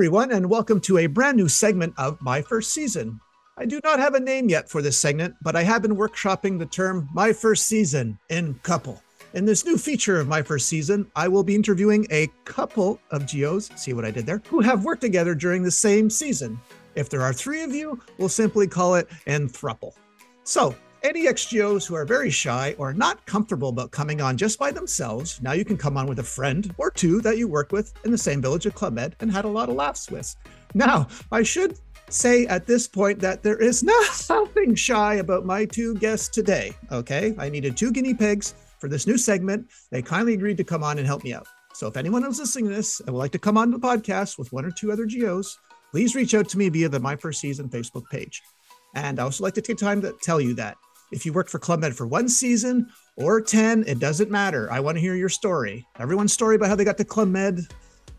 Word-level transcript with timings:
everyone, 0.00 0.32
and 0.32 0.48
welcome 0.48 0.80
to 0.80 0.96
a 0.96 1.06
brand 1.06 1.36
new 1.36 1.46
segment 1.46 1.92
of 1.98 2.18
My 2.22 2.40
First 2.40 2.72
Season. 2.72 3.20
I 3.58 3.66
do 3.66 3.78
not 3.84 3.98
have 3.98 4.14
a 4.14 4.20
name 4.20 4.48
yet 4.48 4.66
for 4.66 4.80
this 4.80 4.98
segment, 4.98 5.34
but 5.42 5.54
I 5.54 5.62
have 5.62 5.82
been 5.82 5.94
workshopping 5.94 6.58
the 6.58 6.64
term 6.64 7.06
My 7.12 7.34
First 7.34 7.66
Season 7.66 8.18
in 8.30 8.54
couple. 8.62 9.02
In 9.34 9.44
this 9.44 9.66
new 9.66 9.76
feature 9.76 10.18
of 10.18 10.26
My 10.26 10.40
First 10.40 10.68
Season, 10.68 11.06
I 11.16 11.28
will 11.28 11.44
be 11.44 11.54
interviewing 11.54 12.06
a 12.10 12.28
couple 12.46 12.98
of 13.10 13.30
GOs, 13.30 13.68
see 13.76 13.92
what 13.92 14.06
I 14.06 14.10
did 14.10 14.24
there, 14.24 14.40
who 14.46 14.60
have 14.60 14.86
worked 14.86 15.02
together 15.02 15.34
during 15.34 15.62
the 15.62 15.70
same 15.70 16.08
season. 16.08 16.58
If 16.94 17.10
there 17.10 17.20
are 17.20 17.34
three 17.34 17.62
of 17.62 17.74
you, 17.74 18.00
we'll 18.16 18.30
simply 18.30 18.66
call 18.66 18.94
it 18.94 19.06
an 19.26 19.50
thruple. 19.50 19.92
So, 20.44 20.74
any 21.02 21.26
XGOs 21.26 21.86
who 21.86 21.94
are 21.94 22.04
very 22.04 22.30
shy 22.30 22.74
or 22.78 22.92
not 22.92 23.24
comfortable 23.26 23.70
about 23.70 23.90
coming 23.90 24.20
on 24.20 24.36
just 24.36 24.58
by 24.58 24.70
themselves, 24.70 25.40
now 25.42 25.52
you 25.52 25.64
can 25.64 25.76
come 25.76 25.96
on 25.96 26.06
with 26.06 26.18
a 26.18 26.24
friend 26.24 26.74
or 26.78 26.90
two 26.90 27.20
that 27.22 27.38
you 27.38 27.48
worked 27.48 27.72
with 27.72 27.92
in 28.04 28.10
the 28.10 28.18
same 28.18 28.42
village 28.42 28.66
of 28.66 28.74
Club 28.74 28.92
Med 28.92 29.16
and 29.20 29.32
had 29.32 29.44
a 29.44 29.48
lot 29.48 29.68
of 29.68 29.76
laughs 29.76 30.10
with. 30.10 30.34
Now, 30.74 31.08
I 31.32 31.42
should 31.42 31.78
say 32.08 32.46
at 32.46 32.66
this 32.66 32.86
point 32.86 33.20
that 33.20 33.42
there 33.42 33.56
is 33.56 33.82
nothing 34.28 34.74
shy 34.74 35.14
about 35.14 35.46
my 35.46 35.64
two 35.64 35.94
guests 35.96 36.28
today. 36.28 36.72
Okay, 36.92 37.34
I 37.38 37.48
needed 37.48 37.76
two 37.76 37.92
guinea 37.92 38.14
pigs 38.14 38.54
for 38.78 38.88
this 38.88 39.06
new 39.06 39.16
segment. 39.18 39.70
They 39.90 40.02
kindly 40.02 40.34
agreed 40.34 40.56
to 40.58 40.64
come 40.64 40.82
on 40.82 40.98
and 40.98 41.06
help 41.06 41.24
me 41.24 41.32
out. 41.32 41.46
So 41.72 41.86
if 41.86 41.96
anyone 41.96 42.24
is 42.24 42.38
listening 42.38 42.68
to 42.68 42.74
this 42.74 43.00
and 43.00 43.10
would 43.10 43.18
like 43.18 43.32
to 43.32 43.38
come 43.38 43.56
on 43.56 43.70
the 43.70 43.78
podcast 43.78 44.38
with 44.38 44.52
one 44.52 44.64
or 44.64 44.70
two 44.70 44.92
other 44.92 45.06
GOs, 45.06 45.58
please 45.92 46.14
reach 46.14 46.34
out 46.34 46.48
to 46.50 46.58
me 46.58 46.68
via 46.68 46.88
the 46.88 47.00
My 47.00 47.16
First 47.16 47.40
Season 47.40 47.68
Facebook 47.68 48.08
page. 48.10 48.42
And 48.94 49.20
I 49.20 49.22
also 49.22 49.44
like 49.44 49.54
to 49.54 49.62
take 49.62 49.78
time 49.78 50.02
to 50.02 50.14
tell 50.20 50.40
you 50.40 50.54
that 50.54 50.76
if 51.10 51.26
you 51.26 51.32
worked 51.32 51.50
for 51.50 51.58
Club 51.58 51.80
Med 51.80 51.96
for 51.96 52.06
one 52.06 52.28
season 52.28 52.88
or 53.16 53.40
10, 53.40 53.84
it 53.86 53.98
doesn't 53.98 54.30
matter. 54.30 54.70
I 54.72 54.80
want 54.80 54.96
to 54.96 55.00
hear 55.00 55.14
your 55.14 55.28
story. 55.28 55.86
Everyone's 55.98 56.32
story 56.32 56.56
about 56.56 56.68
how 56.68 56.76
they 56.76 56.84
got 56.84 56.98
to 56.98 57.04
Club 57.04 57.28
Med 57.28 57.66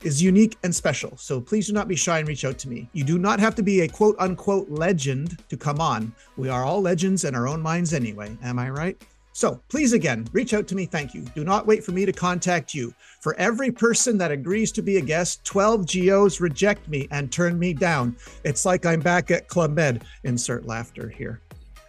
is 0.04 0.22
unique 0.22 0.58
and 0.64 0.74
special. 0.74 1.16
So 1.18 1.40
please 1.40 1.68
do 1.68 1.74
not 1.74 1.88
be 1.88 1.96
shy 1.96 2.20
and 2.20 2.28
reach 2.28 2.46
out 2.46 2.58
to 2.60 2.70
me. 2.70 2.90
You 2.94 3.04
do 3.04 3.18
not 3.18 3.40
have 3.40 3.56
to 3.56 3.64
be 3.64 3.82
a 3.82 3.88
quote 3.88 4.16
unquote 4.20 4.70
legend 4.70 5.38
to 5.50 5.58
come 5.58 5.80
on. 5.80 6.14
We 6.38 6.50
are 6.50 6.64
all 6.64 6.82
legends 6.82 7.24
in 7.24 7.36
our 7.36 7.48
own 7.48 7.62
minds 7.62 7.94
anyway. 7.94 8.36
Am 8.44 8.60
I 8.60 8.70
right? 8.70 9.02
So 9.34 9.62
please 9.70 9.94
again, 9.94 10.28
reach 10.34 10.54
out 10.54 10.68
to 10.68 10.76
me. 10.76 10.86
Thank 10.86 11.14
you. 11.14 11.22
Do 11.36 11.44
not 11.44 11.66
wait 11.66 11.84
for 11.84 11.92
me 11.92 12.06
to 12.06 12.12
contact 12.12 12.74
you. 12.74 12.94
For 13.22 13.36
every 13.38 13.72
person 13.72 14.18
that 14.18 14.32
agrees 14.32 14.72
to 14.74 14.82
be 14.82 14.98
a 14.98 15.02
guest, 15.02 15.46
12 15.46 15.88
GOs 15.88 16.42
reject 16.42 16.90
me 16.90 17.08
and 17.12 17.32
turn 17.32 17.58
me 17.58 17.74
down. 17.74 18.16
It's 18.44 18.66
like 18.66 18.86
I'm 18.86 19.00
back 19.00 19.32
at 19.32 19.48
Club 19.48 19.74
Med. 19.74 20.04
Insert 20.24 20.66
laughter 20.66 21.08
here. 21.08 21.42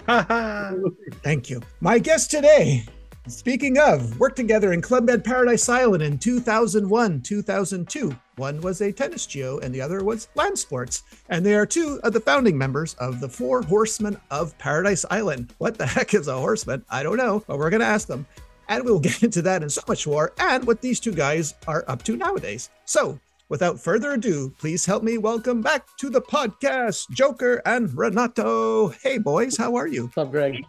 Thank 1.22 1.48
you. 1.48 1.62
My 1.80 1.98
guest 1.98 2.30
today, 2.30 2.84
speaking 3.28 3.78
of, 3.78 4.18
worked 4.18 4.36
together 4.36 4.72
in 4.72 4.82
Club 4.82 5.04
Med 5.04 5.24
Paradise 5.24 5.68
Island 5.68 6.02
in 6.02 6.18
2001, 6.18 7.20
2002. 7.22 8.16
One 8.36 8.60
was 8.60 8.80
a 8.80 8.90
tennis 8.90 9.26
GO 9.32 9.60
and 9.62 9.72
the 9.72 9.80
other 9.80 10.02
was 10.02 10.28
land 10.34 10.58
sports. 10.58 11.04
And 11.28 11.46
they 11.46 11.54
are 11.54 11.66
two 11.66 12.00
of 12.02 12.12
the 12.12 12.20
founding 12.20 12.58
members 12.58 12.94
of 12.94 13.20
the 13.20 13.28
Four 13.28 13.62
Horsemen 13.62 14.18
of 14.30 14.56
Paradise 14.58 15.04
Island. 15.10 15.54
What 15.58 15.78
the 15.78 15.86
heck 15.86 16.14
is 16.14 16.28
a 16.28 16.34
horseman? 16.34 16.84
I 16.90 17.02
don't 17.02 17.16
know, 17.16 17.44
but 17.46 17.58
we're 17.58 17.70
going 17.70 17.80
to 17.80 17.86
ask 17.86 18.08
them. 18.08 18.26
And 18.68 18.84
we'll 18.84 19.00
get 19.00 19.22
into 19.22 19.42
that 19.42 19.62
and 19.62 19.70
so 19.70 19.82
much 19.86 20.06
more 20.06 20.32
and 20.38 20.66
what 20.66 20.80
these 20.80 20.98
two 20.98 21.12
guys 21.12 21.54
are 21.68 21.84
up 21.88 22.02
to 22.04 22.16
nowadays. 22.16 22.70
So, 22.86 23.20
Without 23.52 23.78
further 23.78 24.12
ado, 24.12 24.50
please 24.58 24.86
help 24.86 25.02
me 25.02 25.18
welcome 25.18 25.60
back 25.60 25.86
to 25.98 26.08
the 26.08 26.22
podcast 26.22 27.10
Joker 27.10 27.60
and 27.66 27.94
Renato. 27.94 28.88
Hey 29.02 29.18
boys, 29.18 29.58
how 29.58 29.76
are 29.76 29.86
you? 29.86 30.04
What's 30.04 30.16
up, 30.16 30.30
Greg? 30.30 30.64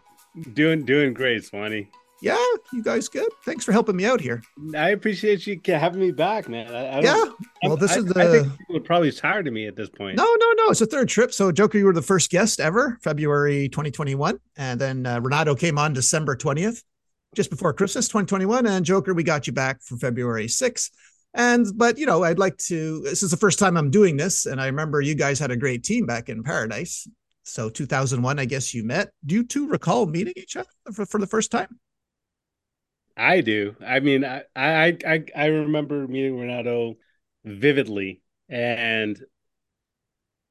Doing 0.52 0.84
doing 0.84 1.14
great, 1.14 1.46
Swanee. 1.46 1.88
Yeah, 2.22 2.46
you 2.74 2.84
guys 2.84 3.08
good? 3.08 3.30
Thanks 3.46 3.64
for 3.64 3.72
helping 3.72 3.96
me 3.96 4.04
out 4.04 4.20
here. 4.20 4.44
I 4.76 4.90
appreciate 4.90 5.48
you 5.48 5.62
having 5.66 6.02
me 6.02 6.12
back, 6.12 6.50
man. 6.50 6.76
I, 6.76 6.98
I 6.98 7.00
yeah. 7.00 7.24
Well, 7.64 7.78
this 7.78 7.94
I, 7.94 8.00
is 8.00 8.06
the. 8.06 8.20
I 8.20 8.30
think 8.30 8.58
people 8.58 8.76
are 8.76 8.82
probably 8.82 9.14
tired 9.14 9.48
of 9.48 9.54
me 9.54 9.66
at 9.66 9.78
this 9.78 9.88
point. 9.88 10.18
No, 10.18 10.26
no, 10.26 10.52
no. 10.58 10.70
It's 10.70 10.82
a 10.82 10.86
third 10.86 11.08
trip. 11.08 11.32
So, 11.32 11.54
Joker, 11.54 11.78
you 11.78 11.86
were 11.86 11.94
the 11.94 12.02
first 12.02 12.32
guest 12.32 12.60
ever, 12.60 12.98
February 13.02 13.70
2021, 13.70 14.38
and 14.58 14.82
then 14.82 15.06
uh, 15.06 15.22
Renato 15.22 15.56
came 15.56 15.78
on 15.78 15.94
December 15.94 16.36
20th, 16.36 16.84
just 17.34 17.50
before 17.50 17.72
Christmas 17.72 18.10
2021, 18.10 18.68
and 18.68 18.86
Joker, 18.86 19.14
we 19.14 19.24
got 19.24 19.48
you 19.48 19.54
back 19.54 19.82
for 19.82 19.96
February 19.96 20.48
6th. 20.48 20.90
And 21.34 21.66
but 21.76 21.98
you 21.98 22.06
know, 22.06 22.24
I'd 22.24 22.40
like 22.40 22.58
to. 22.58 23.02
This 23.02 23.24
is 23.24 23.32
the 23.32 23.38
first 23.38 23.58
time 23.58 23.76
I'm 23.76 23.90
doing 23.90 24.18
this, 24.18 24.46
and 24.46 24.62
I 24.62 24.68
remember 24.68 25.02
you 25.02 25.16
guys 25.16 25.40
had 25.40 25.52
a 25.52 25.58
great 25.58 25.84
team 25.84 26.06
back 26.06 26.30
in 26.30 26.44
Paradise. 26.44 27.08
So 27.44 27.70
2001, 27.70 28.40
I 28.40 28.46
guess 28.46 28.74
you 28.74 28.84
met. 28.84 29.10
Do 29.26 29.36
you 29.36 29.46
two 29.46 29.68
recall 29.68 30.06
meeting 30.06 30.34
each 30.38 30.56
other 30.56 30.70
for, 30.94 31.06
for 31.06 31.20
the 31.20 31.28
first 31.28 31.52
time? 31.52 31.80
I 33.18 33.42
do. 33.42 33.76
I 33.86 34.00
mean, 34.00 34.24
I 34.24 34.44
I 34.56 34.98
I, 35.06 35.26
I 35.36 35.46
remember 35.48 36.08
meeting 36.08 36.40
Renato 36.40 36.98
vividly, 37.44 38.22
and 38.48 39.20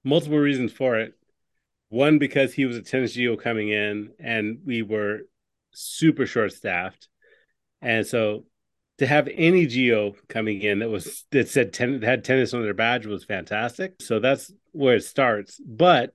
multiple 0.04 0.38
reasons 0.38 0.72
for 0.72 0.99
it. 0.99 1.14
One 1.91 2.19
because 2.19 2.54
he 2.54 2.64
was 2.64 2.76
a 2.76 2.82
tennis 2.82 3.16
GO 3.16 3.37
coming 3.37 3.69
in, 3.69 4.10
and 4.19 4.59
we 4.64 4.82
were 4.82 5.20
super 5.72 6.26
short 6.26 6.53
staffed, 6.53 7.09
and 7.81 8.06
so 8.06 8.47
to 8.98 9.06
have 9.06 9.28
any 9.32 9.66
GO 9.66 10.14
coming 10.28 10.60
in 10.62 10.80
that 10.80 10.91
was 10.91 11.25
that 11.30 11.48
said 11.48 11.72
ten, 11.72 12.03
had 12.03 12.25
tennis 12.25 12.54
on 12.54 12.62
their 12.62 12.75
badge 12.75 13.06
was 13.06 13.25
fantastic. 13.25 13.94
So 14.00 14.19
that's 14.20 14.53
where 14.72 14.97
it 14.97 15.04
starts. 15.04 15.60
But 15.64 16.14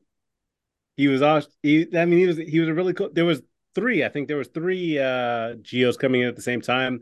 he 0.95 1.07
was 1.07 1.21
off. 1.21 1.45
He, 1.63 1.87
I 1.95 2.05
mean, 2.05 2.19
he 2.19 2.27
was 2.27 2.37
he 2.37 2.59
was 2.59 2.69
a 2.69 2.73
really 2.73 2.93
cool. 2.93 3.09
There 3.11 3.25
was 3.25 3.41
three. 3.75 4.03
I 4.03 4.09
think 4.09 4.27
there 4.27 4.37
was 4.37 4.49
three 4.49 4.99
uh 4.99 5.55
GOs 5.55 5.97
coming 5.97 6.21
in 6.21 6.27
at 6.27 6.35
the 6.35 6.41
same 6.41 6.61
time. 6.61 7.01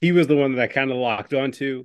He 0.00 0.12
was 0.12 0.26
the 0.26 0.36
one 0.36 0.54
that 0.54 0.62
I 0.62 0.66
kind 0.66 0.90
of 0.90 0.96
locked 0.98 1.32
onto 1.32 1.84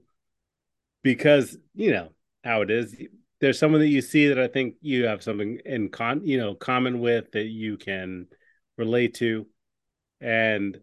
because 1.04 1.58
you 1.76 1.92
know 1.92 2.10
how 2.44 2.62
it 2.62 2.72
is. 2.72 2.96
There's 3.40 3.58
someone 3.58 3.80
that 3.82 3.88
you 3.88 4.02
see 4.02 4.28
that 4.28 4.40
I 4.40 4.48
think 4.48 4.76
you 4.82 5.06
have 5.06 5.24
something 5.24 5.60
in 5.66 5.90
con, 5.90 6.26
you 6.26 6.38
know, 6.38 6.56
common 6.56 7.00
with 7.00 7.32
that 7.32 7.46
you 7.46 7.78
can 7.78 8.28
relate 8.78 9.16
to, 9.16 9.48
and 10.20 10.78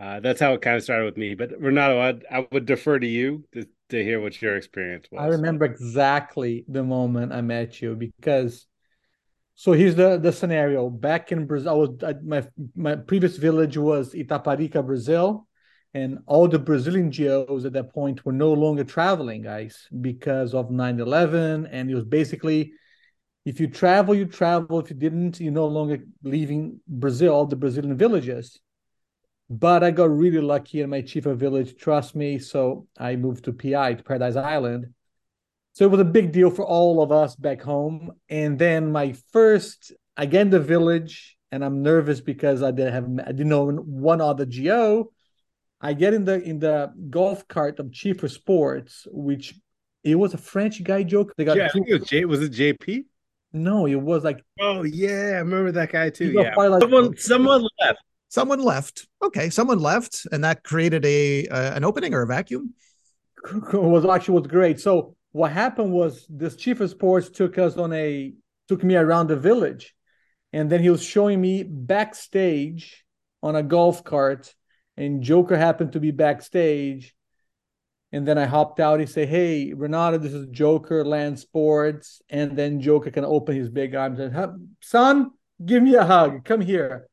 uh, 0.00 0.18
that's 0.20 0.40
how 0.40 0.54
it 0.54 0.62
kind 0.62 0.76
of 0.76 0.82
started 0.82 1.04
with 1.04 1.18
me. 1.18 1.34
But 1.34 1.50
Renato, 1.60 2.00
I'd, 2.00 2.24
I 2.30 2.46
would 2.52 2.64
defer 2.64 2.98
to 2.98 3.06
you 3.06 3.44
to, 3.52 3.66
to 3.90 4.02
hear 4.02 4.20
what 4.20 4.40
your 4.40 4.56
experience 4.56 5.06
was. 5.12 5.20
I 5.20 5.26
remember 5.26 5.66
exactly 5.66 6.64
the 6.68 6.82
moment 6.82 7.32
I 7.32 7.42
met 7.42 7.80
you 7.82 7.94
because. 7.94 8.66
So 9.56 9.72
here's 9.72 9.94
the, 9.94 10.16
the 10.16 10.32
scenario. 10.32 10.88
Back 10.88 11.32
in 11.32 11.46
Brazil, 11.46 11.70
I 11.70 11.74
was 11.74 11.90
my 12.24 12.48
my 12.74 12.96
previous 12.96 13.36
village 13.36 13.76
was 13.76 14.14
Itaparica, 14.14 14.84
Brazil, 14.86 15.46
and 15.92 16.20
all 16.24 16.48
the 16.48 16.58
Brazilian 16.58 17.10
GOs 17.10 17.66
at 17.66 17.74
that 17.74 17.92
point 17.92 18.24
were 18.24 18.32
no 18.32 18.54
longer 18.54 18.84
traveling, 18.84 19.42
guys, 19.42 19.86
because 20.00 20.54
of 20.54 20.70
9/11, 20.70 21.68
and 21.70 21.90
it 21.90 21.94
was 21.94 22.06
basically 22.06 22.72
if 23.44 23.60
you 23.60 23.66
travel, 23.68 24.14
you 24.14 24.24
travel. 24.24 24.80
If 24.80 24.88
you 24.88 24.96
didn't, 24.96 25.40
you're 25.40 25.52
no 25.52 25.66
longer 25.66 25.98
leaving 26.22 26.80
Brazil, 26.88 27.34
all 27.34 27.46
the 27.46 27.56
Brazilian 27.56 27.98
villages. 27.98 28.58
But 29.52 29.82
I 29.82 29.90
got 29.90 30.16
really 30.16 30.40
lucky 30.40 30.80
and 30.80 30.92
my 30.92 31.02
chief 31.02 31.26
of 31.26 31.40
village 31.40 31.76
trust 31.76 32.14
me. 32.14 32.38
So 32.38 32.86
I 32.96 33.16
moved 33.16 33.44
to 33.46 33.52
PI, 33.52 33.94
to 33.94 34.04
Paradise 34.04 34.36
Island. 34.36 34.94
So 35.72 35.84
it 35.84 35.90
was 35.90 36.00
a 36.00 36.04
big 36.04 36.30
deal 36.30 36.50
for 36.50 36.64
all 36.64 37.02
of 37.02 37.10
us 37.10 37.34
back 37.34 37.60
home. 37.60 38.12
And 38.28 38.58
then 38.58 38.92
my 38.92 39.12
first, 39.32 39.92
again, 40.16 40.50
the 40.50 40.60
village, 40.60 41.36
and 41.50 41.64
I'm 41.64 41.82
nervous 41.82 42.20
because 42.20 42.62
I 42.62 42.70
didn't 42.70 42.92
have, 42.92 43.26
I 43.26 43.32
didn't 43.32 43.48
know 43.48 43.68
one 43.72 44.20
other 44.20 44.46
GO. 44.46 45.12
I 45.80 45.94
get 45.94 46.14
in 46.14 46.24
the 46.24 46.40
in 46.40 46.58
the 46.58 46.92
golf 47.08 47.48
cart 47.48 47.80
of 47.80 47.86
Chiefer 47.86 48.30
Sports, 48.30 49.08
which 49.10 49.54
it 50.04 50.14
was 50.14 50.34
a 50.34 50.38
French 50.38 50.82
guy 50.84 51.02
joke. 51.02 51.32
They 51.36 51.44
got 51.44 51.56
yeah, 51.56 51.66
I 51.66 51.68
think 51.70 51.88
it 51.88 52.00
was 52.00 52.08
J. 52.08 52.24
Was 52.26 52.42
it 52.42 52.52
JP? 52.52 53.06
No, 53.54 53.86
it 53.86 53.94
was 53.94 54.22
like. 54.22 54.44
Oh 54.60 54.82
yeah, 54.82 55.36
I 55.36 55.38
remember 55.38 55.72
that 55.72 55.90
guy 55.90 56.10
too. 56.10 56.32
Yeah, 56.32 56.54
like, 56.54 56.82
someone 56.82 57.16
someone 57.16 57.66
left 57.80 58.00
someone 58.30 58.60
left. 58.60 59.06
Okay, 59.22 59.50
someone 59.50 59.80
left, 59.80 60.26
and 60.32 60.42
that 60.42 60.64
created 60.64 61.04
a 61.04 61.46
uh, 61.48 61.74
an 61.74 61.84
opening 61.84 62.14
or 62.14 62.22
a 62.22 62.26
vacuum. 62.26 62.72
was 63.72 64.06
actually 64.06 64.40
was 64.40 64.46
great. 64.46 64.80
So 64.80 65.14
what 65.32 65.52
happened 65.52 65.92
was 65.92 66.26
this 66.30 66.56
chief 66.56 66.80
of 66.80 66.90
sports 66.90 67.28
took 67.28 67.58
us 67.58 67.76
on 67.76 67.92
a 67.92 68.32
took 68.68 68.82
me 68.82 68.96
around 68.96 69.26
the 69.28 69.36
village, 69.36 69.94
and 70.52 70.70
then 70.70 70.80
he 70.80 70.88
was 70.88 71.04
showing 71.04 71.40
me 71.40 71.62
backstage 71.62 73.04
on 73.42 73.56
a 73.56 73.62
golf 73.62 74.02
cart, 74.04 74.54
and 74.96 75.22
Joker 75.22 75.58
happened 75.58 75.92
to 75.92 76.00
be 76.00 76.10
backstage. 76.10 77.14
And 78.12 78.26
then 78.26 78.38
I 78.38 78.46
hopped 78.46 78.80
out. 78.80 78.98
He 78.98 79.06
said, 79.06 79.28
"Hey, 79.28 79.72
Renato, 79.72 80.18
this 80.18 80.32
is 80.32 80.48
Joker 80.48 81.04
Land 81.04 81.38
Sports." 81.38 82.20
And 82.28 82.56
then 82.56 82.80
Joker 82.80 83.12
can 83.12 83.24
open 83.24 83.54
his 83.54 83.70
big 83.70 83.94
arms 83.94 84.18
and, 84.18 84.34
"Son, 84.82 85.30
give 85.64 85.80
me 85.80 85.94
a 85.94 86.04
hug. 86.04 86.44
Come 86.44 86.60
here." 86.60 87.08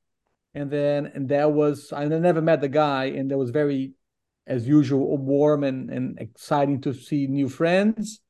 And 0.57 0.71
then 0.71 1.12
and 1.13 1.30
that 1.30 1.51
was 1.51 1.94
I 1.94 2.06
never 2.06 2.42
met 2.42 2.62
the 2.62 2.68
guy, 2.68 3.06
and 3.06 3.30
that 3.30 3.38
was 3.38 3.51
very, 3.51 3.94
as 4.48 4.68
usual, 4.68 5.15
warm 5.18 5.63
and 5.63 5.92
and 5.92 6.19
exciting 6.19 6.81
to 6.81 6.94
see 6.94 7.27
new 7.27 7.48
friends. 7.48 8.21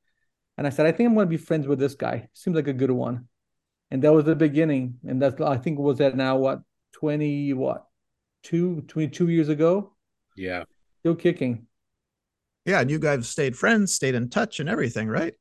And 0.57 0.67
I 0.67 0.69
said, 0.71 0.85
I 0.85 0.91
think 0.91 1.07
I'm 1.07 1.13
going 1.13 1.27
to 1.27 1.29
be 1.29 1.37
friends 1.37 1.67
with 1.67 1.79
this 1.79 1.95
guy. 1.95 2.27
Seems 2.33 2.55
like 2.55 2.67
a 2.67 2.73
good 2.73 2.91
one. 2.91 3.27
And 3.91 4.03
that 4.03 4.11
was 4.11 4.25
the 4.25 4.35
beginning. 4.35 4.95
And 5.07 5.21
that's 5.21 5.39
I 5.39 5.57
think 5.57 5.79
was 5.79 5.99
that 5.99 6.17
now 6.17 6.35
what 6.35 6.59
twenty 6.91 7.53
what 7.53 7.85
two 8.43 8.81
22 8.81 9.29
years 9.29 9.47
ago. 9.47 9.93
Yeah, 10.35 10.63
still 10.99 11.15
kicking. 11.15 11.67
Yeah, 12.65 12.81
and 12.81 12.91
you 12.91 12.99
guys 12.99 13.29
stayed 13.29 13.55
friends, 13.55 13.93
stayed 13.93 14.15
in 14.15 14.29
touch, 14.29 14.59
and 14.59 14.67
everything, 14.67 15.07
right? 15.07 15.33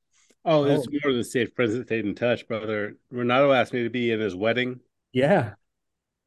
Oh, 0.45 0.63
it's 0.63 0.87
more 0.89 1.13
than 1.13 1.25
safe. 1.25 1.49
Friends 1.57 1.85
stayed 1.87 2.05
in 2.05 2.15
touch, 2.15 2.47
brother. 2.47 2.97
Renato 3.11 3.51
asked 3.51 3.73
me 3.73 3.83
to 3.83 3.91
be 3.91 4.13
in 4.13 4.21
his 4.21 4.37
wedding. 4.37 4.79
Yeah, 5.13 5.55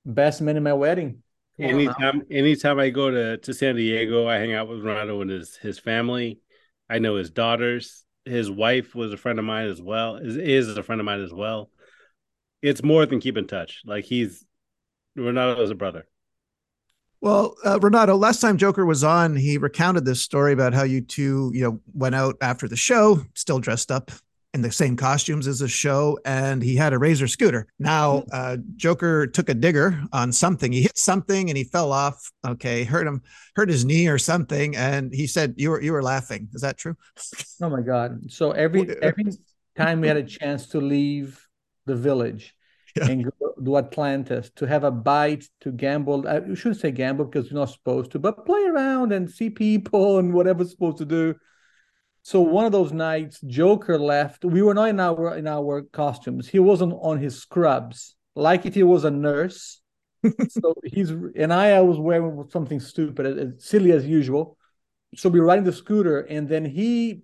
best 0.05 0.41
man 0.41 0.57
in 0.57 0.63
my 0.63 0.73
wedding. 0.73 1.23
Come 1.59 1.69
anytime, 1.69 2.21
anytime 2.31 2.79
I 2.79 2.89
go 2.89 3.11
to 3.11 3.37
to 3.37 3.53
San 3.53 3.75
Diego, 3.75 4.27
I 4.27 4.37
hang 4.37 4.53
out 4.53 4.69
with 4.69 4.79
Renato 4.79 5.21
and 5.21 5.29
his 5.29 5.57
his 5.57 5.77
family. 5.77 6.39
I 6.89 6.99
know 6.99 7.15
his 7.15 7.29
daughters. 7.29 8.05
His 8.25 8.49
wife 8.49 8.95
was 8.95 9.11
a 9.11 9.17
friend 9.17 9.39
of 9.39 9.45
mine 9.45 9.67
as 9.67 9.81
well. 9.81 10.15
Is 10.15 10.37
is 10.37 10.77
a 10.77 10.83
friend 10.83 11.01
of 11.01 11.05
mine 11.05 11.21
as 11.21 11.33
well. 11.33 11.69
It's 12.61 12.83
more 12.83 13.05
than 13.05 13.19
keep 13.19 13.37
in 13.37 13.47
touch. 13.47 13.81
Like 13.85 14.05
he's 14.05 14.45
Renato 15.15 15.61
is 15.61 15.71
a 15.71 15.75
brother. 15.75 16.07
Well, 17.21 17.55
uh, 17.65 17.79
Renato, 17.81 18.15
last 18.15 18.39
time 18.39 18.57
Joker 18.57 18.85
was 18.85 19.03
on, 19.03 19.35
he 19.35 19.57
recounted 19.57 20.05
this 20.05 20.21
story 20.21 20.53
about 20.53 20.73
how 20.73 20.83
you 20.83 21.01
two, 21.01 21.51
you 21.53 21.63
know, 21.63 21.81
went 21.93 22.15
out 22.15 22.37
after 22.39 22.69
the 22.69 22.77
show, 22.77 23.21
still 23.35 23.59
dressed 23.59 23.91
up 23.91 24.11
in 24.59 24.63
the 24.63 24.71
same 24.71 24.97
costumes 24.97 25.47
as 25.47 25.59
the 25.59 25.67
show, 25.69 26.19
and 26.25 26.61
he 26.61 26.75
had 26.75 26.91
a 26.91 26.99
razor 26.99 27.27
scooter. 27.27 27.65
Now, 27.79 28.19
mm-hmm. 28.19 28.29
uh, 28.33 28.57
Joker 28.75 29.25
took 29.25 29.47
a 29.47 29.53
digger 29.53 30.03
on 30.11 30.33
something. 30.33 30.71
He 30.73 30.81
hit 30.81 30.97
something 30.97 31.49
and 31.49 31.57
he 31.57 31.63
fell 31.63 31.93
off. 31.93 32.29
Okay, 32.45 32.83
hurt 32.83 33.07
him, 33.07 33.21
hurt 33.55 33.69
his 33.69 33.85
knee 33.85 34.07
or 34.07 34.17
something, 34.17 34.75
and 34.75 35.13
he 35.13 35.27
said 35.27 35.55
you 35.57 35.71
were 35.71 35.81
you 35.81 35.93
were 35.93 36.03
laughing. 36.03 36.49
Is 36.53 36.61
that 36.61 36.77
true? 36.77 36.95
Oh 37.61 37.69
my 37.69 37.81
god! 37.81 38.31
So 38.31 38.51
every 38.51 38.81
every 39.01 39.31
time 39.77 40.01
we 40.01 40.07
had 40.07 40.17
a 40.17 40.23
chance 40.23 40.67
to 40.67 40.81
leave 40.81 41.41
the 41.85 41.95
village, 41.95 42.53
yeah. 42.97 43.07
and 43.07 43.23
go 43.23 43.53
to 43.63 43.77
Atlantis 43.77 44.51
to 44.57 44.67
have 44.67 44.83
a 44.83 44.91
bite, 44.91 45.45
to 45.61 45.71
gamble. 45.71 46.27
I 46.27 46.41
shouldn't 46.53 46.81
say 46.81 46.91
gamble 46.91 47.25
because 47.25 47.49
you're 47.49 47.59
not 47.59 47.69
supposed 47.69 48.11
to, 48.11 48.19
but 48.19 48.45
play 48.45 48.63
around 48.65 49.13
and 49.13 49.31
see 49.31 49.49
people 49.49 50.19
and 50.19 50.33
whatever's 50.33 50.71
supposed 50.71 50.97
to 50.97 51.05
do. 51.05 51.35
So 52.29 52.41
one 52.41 52.67
of 52.67 52.71
those 52.71 52.93
nights, 52.93 53.41
Joker 53.41 53.97
left. 53.97 54.45
We 54.45 54.61
were 54.61 54.75
not 54.75 54.89
in 54.89 54.99
our 54.99 55.35
in 55.35 55.47
our 55.47 55.81
costumes. 55.81 56.47
He 56.47 56.59
wasn't 56.59 56.93
on 57.01 57.17
his 57.17 57.41
scrubs, 57.41 58.15
like 58.35 58.67
if 58.67 58.75
he 58.75 58.83
was 58.83 59.03
a 59.03 59.09
nurse. 59.09 59.81
so 60.49 60.75
he's 60.83 61.09
and 61.09 61.51
I, 61.51 61.71
I 61.71 61.81
was 61.81 61.97
wearing 61.97 62.47
something 62.51 62.79
stupid, 62.79 63.25
as 63.25 63.65
silly 63.65 63.91
as 63.93 64.05
usual. 64.05 64.59
So 65.15 65.27
we 65.27 65.39
are 65.39 65.43
riding 65.43 65.63
the 65.63 65.73
scooter, 65.73 66.19
and 66.19 66.47
then 66.47 66.65
he 66.65 67.23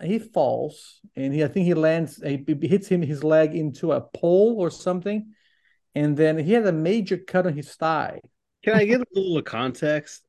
he 0.00 0.20
falls 0.20 1.00
and 1.16 1.34
he 1.34 1.42
I 1.42 1.48
think 1.48 1.66
he 1.66 1.74
lands 1.74 2.22
he, 2.22 2.44
he 2.46 2.68
hits 2.68 2.86
him 2.86 3.02
his 3.02 3.24
leg 3.24 3.56
into 3.56 3.90
a 3.90 4.00
pole 4.00 4.54
or 4.60 4.70
something, 4.70 5.34
and 5.96 6.16
then 6.16 6.38
he 6.38 6.52
had 6.52 6.64
a 6.64 6.72
major 6.72 7.18
cut 7.18 7.44
on 7.44 7.54
his 7.54 7.74
thigh. 7.74 8.20
Can 8.62 8.74
I 8.74 8.84
get 8.84 9.00
a 9.00 9.06
little 9.16 9.42
context? 9.42 10.22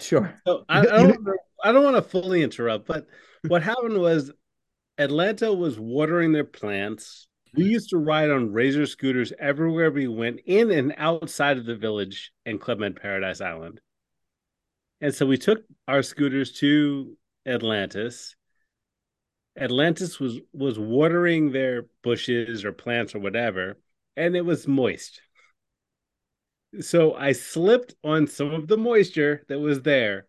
Sure. 0.00 0.34
So 0.46 0.64
I, 0.68 0.80
I 0.80 0.84
don't 0.84 1.26
I 1.62 1.72
don't 1.72 1.84
want 1.84 1.96
to 1.96 2.02
fully 2.02 2.42
interrupt, 2.42 2.86
but 2.86 3.06
what 3.48 3.62
happened 3.62 3.98
was 3.98 4.32
Atlantis 4.98 5.54
was 5.54 5.78
watering 5.78 6.32
their 6.32 6.44
plants. 6.44 7.26
We 7.54 7.64
mm-hmm. 7.64 7.72
used 7.72 7.90
to 7.90 7.98
ride 7.98 8.30
on 8.30 8.52
razor 8.52 8.86
scooters 8.86 9.32
everywhere 9.38 9.90
we 9.90 10.08
went, 10.08 10.40
in 10.46 10.70
and 10.70 10.94
outside 10.96 11.58
of 11.58 11.66
the 11.66 11.76
village 11.76 12.32
in 12.44 12.58
Club 12.58 12.78
Med 12.78 12.96
Paradise 12.96 13.40
Island. 13.40 13.80
And 15.00 15.14
so 15.14 15.26
we 15.26 15.38
took 15.38 15.62
our 15.86 16.02
scooters 16.02 16.52
to 16.60 17.16
Atlantis 17.46 18.34
Atlantis 19.56 20.18
was 20.18 20.40
was 20.52 20.78
watering 20.78 21.52
their 21.52 21.86
bushes 22.02 22.64
or 22.64 22.72
plants 22.72 23.14
or 23.14 23.20
whatever, 23.20 23.78
and 24.16 24.36
it 24.36 24.44
was 24.44 24.66
moist. 24.66 25.20
So 26.80 27.14
I 27.14 27.32
slipped 27.32 27.94
on 28.02 28.26
some 28.26 28.52
of 28.52 28.68
the 28.68 28.76
moisture 28.76 29.44
that 29.48 29.58
was 29.58 29.82
there. 29.82 30.26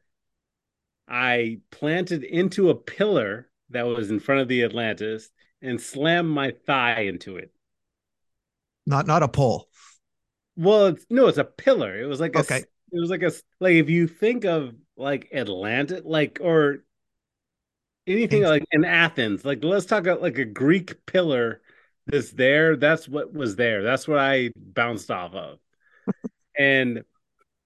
I 1.08 1.60
planted 1.72 2.24
into 2.24 2.70
a 2.70 2.76
pillar 2.76 3.50
that 3.70 3.84
was 3.84 4.10
in 4.10 4.20
front 4.20 4.42
of 4.42 4.48
the 4.48 4.64
Atlantis 4.64 5.30
and 5.62 5.80
slammed 5.80 6.30
my 6.30 6.52
thigh 6.66 7.02
into 7.02 7.38
it. 7.38 7.52
Not 8.86 9.08
not 9.08 9.24
a 9.24 9.28
pole. 9.28 9.68
Well, 10.56 10.88
it's 10.88 11.06
no, 11.10 11.28
it's 11.28 11.38
a 11.38 11.44
pillar. 11.44 12.00
It 12.00 12.06
was 12.06 12.20
like 12.20 12.36
a 12.36 12.56
it 12.56 12.68
was 12.92 13.10
like 13.10 13.24
a 13.24 13.32
like 13.60 13.76
if 13.76 13.90
you 13.90 14.08
think 14.08 14.46
of 14.46 14.74
like 14.96 15.30
Atlanta, 15.34 16.02
like 16.06 16.40
or 16.42 16.84
anything 18.08 18.44
like 18.44 18.66
in 18.72 18.86
Athens. 18.86 19.44
Like 19.44 19.64
let's 19.64 19.86
talk 19.86 20.02
about 20.02 20.22
like 20.22 20.38
a 20.38 20.46
Greek 20.46 21.06
pillar 21.06 21.62
that's 22.06 22.32
there. 22.32 22.76
That's 22.76 23.08
what 23.08 23.34
was 23.34 23.56
there. 23.56 23.84
That's 23.84 24.08
what 24.08 24.20
I 24.20 24.52
bounced 24.56 25.12
off 25.12 25.34
of. 25.34 25.60
And 26.58 27.04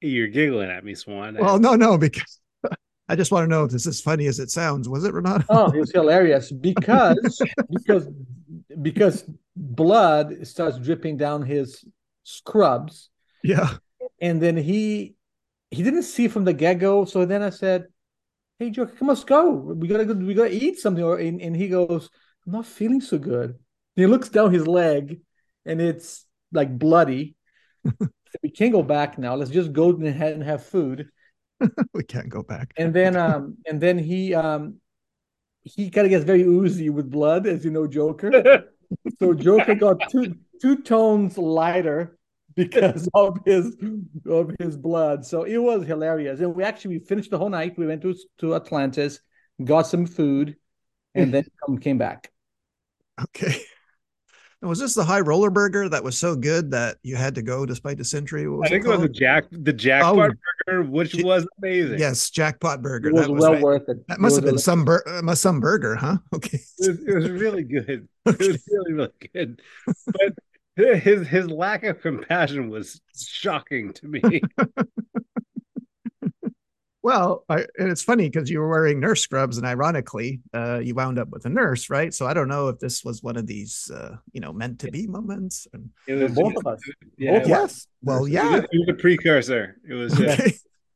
you're 0.01 0.27
giggling 0.27 0.69
at 0.69 0.83
me, 0.83 0.95
Swan. 0.95 1.37
Well, 1.39 1.59
no, 1.59 1.75
no, 1.75 1.97
because 1.97 2.39
I 3.09 3.15
just 3.15 3.31
want 3.31 3.43
to 3.43 3.47
know 3.47 3.63
if 3.63 3.71
this 3.71 3.81
is 3.81 3.87
as 3.87 4.01
funny 4.01 4.27
as 4.27 4.39
it 4.39 4.49
sounds. 4.49 4.87
Was 4.87 5.03
it 5.03 5.13
Renato? 5.13 5.45
Oh, 5.49 5.71
it 5.71 5.79
was 5.79 5.91
hilarious 5.91 6.51
because 6.51 7.41
because 7.71 8.07
because 8.81 9.25
blood 9.55 10.47
starts 10.47 10.77
dripping 10.77 11.17
down 11.17 11.43
his 11.43 11.83
scrubs. 12.23 13.09
Yeah. 13.43 13.75
And 14.21 14.41
then 14.41 14.57
he 14.57 15.15
he 15.71 15.83
didn't 15.83 16.03
see 16.03 16.27
from 16.27 16.45
the 16.45 16.53
get-go. 16.53 17.05
So 17.05 17.25
then 17.25 17.41
I 17.41 17.49
said, 17.49 17.85
hey 18.57 18.69
Joe, 18.69 18.85
come 18.85 19.07
let's 19.07 19.23
go. 19.23 19.49
We 19.49 19.87
gotta 19.87 20.05
go, 20.05 20.13
we 20.13 20.33
gotta 20.33 20.53
eat 20.53 20.79
something. 20.79 21.03
Or 21.03 21.17
and, 21.17 21.41
and 21.41 21.55
he 21.55 21.67
goes, 21.67 22.09
I'm 22.45 22.53
not 22.53 22.65
feeling 22.65 23.01
so 23.01 23.17
good. 23.17 23.49
And 23.49 23.57
he 23.95 24.05
looks 24.05 24.29
down 24.29 24.53
his 24.53 24.67
leg 24.67 25.21
and 25.65 25.81
it's 25.81 26.25
like 26.51 26.77
bloody. 26.77 27.35
we 28.43 28.49
can't 28.49 28.71
go 28.71 28.83
back 28.83 29.17
now. 29.17 29.35
Let's 29.35 29.51
just 29.51 29.73
go 29.73 29.91
ahead 29.91 30.33
and 30.33 30.43
have 30.43 30.65
food. 30.65 31.09
we 31.93 32.03
can't 32.03 32.29
go 32.29 32.43
back. 32.43 32.73
And 32.77 32.93
then 32.93 33.15
um 33.15 33.57
and 33.65 33.81
then 33.81 33.97
he 33.97 34.33
um 34.33 34.75
he 35.63 35.89
kind 35.89 36.05
of 36.05 36.09
gets 36.09 36.25
very 36.25 36.43
oozy 36.43 36.89
with 36.89 37.09
blood, 37.09 37.45
as 37.45 37.65
you 37.65 37.71
know, 37.71 37.87
Joker. 37.87 38.65
so 39.19 39.33
Joker 39.33 39.75
got 39.75 39.97
two 40.11 40.35
two 40.61 40.81
tones 40.81 41.37
lighter 41.37 42.17
because 42.55 43.09
of 43.13 43.39
his 43.45 43.75
of 44.25 44.51
his 44.59 44.77
blood. 44.77 45.25
So 45.25 45.43
it 45.43 45.57
was 45.57 45.85
hilarious. 45.85 46.39
And 46.39 46.55
we 46.55 46.63
actually 46.63 46.99
we 46.99 47.05
finished 47.05 47.31
the 47.31 47.37
whole 47.37 47.49
night. 47.49 47.77
We 47.77 47.87
went 47.87 48.01
to 48.03 48.15
to 48.39 48.55
Atlantis, 48.55 49.19
got 49.63 49.83
some 49.83 50.05
food, 50.05 50.55
and 51.15 51.33
then 51.33 51.45
came 51.81 51.97
back. 51.97 52.31
Okay. 53.21 53.61
And 54.61 54.67
was 54.67 54.79
this 54.79 54.93
the 54.93 55.05
high 55.05 55.21
roller 55.21 55.49
burger 55.49 55.87
that 55.87 56.03
was 56.03 56.17
so 56.17 56.35
good 56.35 56.71
that 56.71 56.97
you 57.01 57.15
had 57.15 57.33
to 57.35 57.41
go 57.41 57.65
despite 57.65 57.97
the 57.97 58.03
century? 58.03 58.45
I 58.45 58.67
think 58.67 58.85
it, 58.85 58.89
it 58.89 58.91
was 58.91 59.01
the 59.01 59.09
jack 59.09 59.45
the 59.51 59.71
jackpot 59.71 60.31
oh, 60.31 60.33
burger, 60.65 60.83
which 60.83 61.13
J- 61.13 61.23
was 61.23 61.47
amazing. 61.59 61.97
Yes, 61.97 62.29
jackpot 62.29 62.81
burger. 62.81 63.07
It 63.07 63.13
was, 63.13 63.27
that 63.27 63.31
was 63.31 63.41
well 63.41 63.53
right. 63.53 63.61
worth 63.61 63.87
it. 63.87 64.05
That 64.09 64.19
must 64.19 64.37
it 64.37 64.43
have 64.43 64.51
been 64.51 64.59
some 64.59 64.83
bur- 64.83 65.03
uh, 65.07 65.35
some 65.35 65.61
burger, 65.61 65.95
huh? 65.95 66.17
Okay. 66.35 66.59
It 66.79 66.89
was, 66.89 66.99
it 67.05 67.15
was 67.15 67.29
really 67.29 67.63
good. 67.63 68.07
Okay. 68.27 68.45
It 68.45 68.51
was 68.51 68.67
really 68.69 68.93
really 68.93 69.29
good. 69.33 69.61
But 70.07 70.33
his 70.75 71.25
his 71.27 71.49
lack 71.49 71.85
of 71.85 72.01
compassion 72.01 72.69
was 72.69 72.99
shocking 73.15 73.93
to 73.93 74.07
me. 74.07 74.41
Well, 77.01 77.45
I, 77.49 77.65
and 77.77 77.89
it's 77.89 78.03
funny 78.03 78.29
because 78.29 78.49
you 78.49 78.59
were 78.59 78.69
wearing 78.69 78.99
nurse 78.99 79.21
scrubs, 79.21 79.57
and 79.57 79.65
ironically, 79.65 80.41
uh, 80.53 80.79
you 80.79 80.95
wound 80.95 81.17
up 81.19 81.29
with 81.29 81.45
a 81.45 81.49
nurse, 81.49 81.89
right? 81.89 82.13
So 82.13 82.27
I 82.27 82.33
don't 82.33 82.47
know 82.47 82.67
if 82.67 82.79
this 82.79 83.03
was 83.03 83.23
one 83.23 83.37
of 83.37 83.47
these, 83.47 83.89
uh, 83.93 84.17
you 84.33 84.41
know, 84.41 84.51
meant 84.51 84.79
to 84.79 84.91
be 84.91 85.07
moments. 85.07 85.67
And... 85.73 85.89
It 86.07 86.15
was 86.15 86.33
both 86.33 86.55
of 86.57 86.67
us. 86.67 86.79
Yeah, 87.17 87.39
both 87.39 87.47
yes. 87.47 87.87
Well, 88.01 88.27
yeah. 88.27 88.47
It 88.47 88.51
was, 88.51 88.63
it 88.71 88.79
was, 88.79 88.89
a 88.89 88.93
precursor. 88.93 89.77
It 89.87 89.93
was. 89.93 90.13
Okay. 90.19 90.53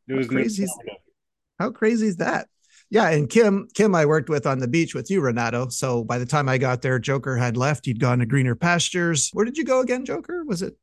it 0.08 0.14
was 0.14 0.28
how 0.28 0.34
crazy. 0.34 0.64
Is, 0.64 0.80
how 1.60 1.72
crazy 1.72 2.08
is 2.08 2.18
that? 2.18 2.48
yeah, 2.94 3.10
and 3.10 3.28
Kim, 3.28 3.68
Kim, 3.74 3.96
I 3.96 4.06
worked 4.06 4.30
with 4.30 4.46
on 4.46 4.60
the 4.60 4.68
beach 4.68 4.94
with 4.94 5.10
you, 5.10 5.20
Renato. 5.20 5.68
So 5.70 6.04
by 6.04 6.20
the 6.20 6.28
time 6.28 6.48
I 6.48 6.60
got 6.60 6.84
there, 6.84 7.00
Joker 7.00 7.36
had 7.36 7.58
left. 7.58 7.88
He'd 7.88 8.00
gone 8.00 8.20
to 8.20 8.28
greener 8.28 8.54
pastures. 8.54 9.32
Where 9.34 9.46
did 9.46 9.58
you 9.58 9.66
go 9.66 9.80
again, 9.80 10.06
Joker? 10.06 10.44
Was 10.46 10.62
it 10.62 10.78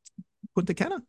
Punta 0.53 0.73
Cana? 0.73 1.01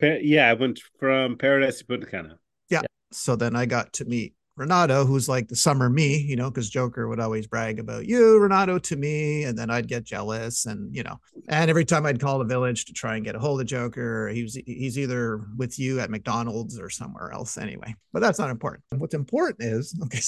Yeah, 0.00 0.50
I 0.50 0.52
went 0.52 0.80
from 1.00 1.38
Paradise 1.38 1.78
to 1.78 1.86
Punta 1.86 2.06
Cana. 2.06 2.38
Yeah. 2.68 2.82
yeah. 2.82 2.86
So 3.14 3.36
then 3.36 3.56
I 3.56 3.66
got 3.66 3.92
to 3.94 4.04
meet 4.04 4.34
Renato, 4.56 5.06
who's 5.06 5.30
like 5.30 5.48
the 5.48 5.56
summer 5.56 5.88
me, 5.88 6.18
you 6.18 6.36
know, 6.36 6.50
because 6.50 6.68
Joker 6.68 7.08
would 7.08 7.20
always 7.20 7.46
brag 7.46 7.78
about 7.78 8.06
you, 8.06 8.38
Renato, 8.38 8.78
to 8.78 8.96
me, 8.96 9.44
and 9.44 9.58
then 9.58 9.70
I'd 9.70 9.88
get 9.88 10.04
jealous, 10.04 10.66
and 10.66 10.94
you 10.94 11.02
know, 11.02 11.18
and 11.48 11.70
every 11.70 11.86
time 11.86 12.04
I'd 12.04 12.20
call 12.20 12.38
the 12.38 12.44
village 12.44 12.84
to 12.84 12.92
try 12.92 13.16
and 13.16 13.24
get 13.24 13.34
a 13.34 13.38
hold 13.38 13.62
of 13.62 13.66
Joker, 13.66 14.28
he 14.28 14.42
was 14.42 14.54
he's 14.66 14.98
either 14.98 15.46
with 15.56 15.78
you 15.78 16.00
at 16.00 16.10
McDonald's 16.10 16.78
or 16.78 16.90
somewhere 16.90 17.32
else 17.32 17.56
anyway. 17.56 17.94
But 18.12 18.20
that's 18.20 18.38
not 18.38 18.50
important. 18.50 18.84
What's 18.90 19.14
important 19.14 19.62
is 19.62 19.98
okay, 20.04 20.20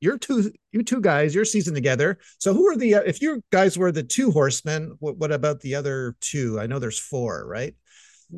you're 0.00 0.18
two 0.18 0.50
you 0.72 0.82
two 0.82 1.00
guys, 1.00 1.32
you're 1.32 1.44
season 1.44 1.74
together. 1.74 2.18
So 2.38 2.52
who 2.52 2.66
are 2.68 2.76
the 2.76 2.94
if 3.06 3.22
you 3.22 3.40
guys 3.52 3.78
were 3.78 3.92
the 3.92 4.02
two 4.02 4.32
horsemen? 4.32 4.96
What, 4.98 5.16
what 5.18 5.30
about 5.30 5.60
the 5.60 5.76
other 5.76 6.16
two? 6.20 6.58
I 6.58 6.66
know 6.66 6.80
there's 6.80 6.98
four, 6.98 7.46
right? 7.46 7.74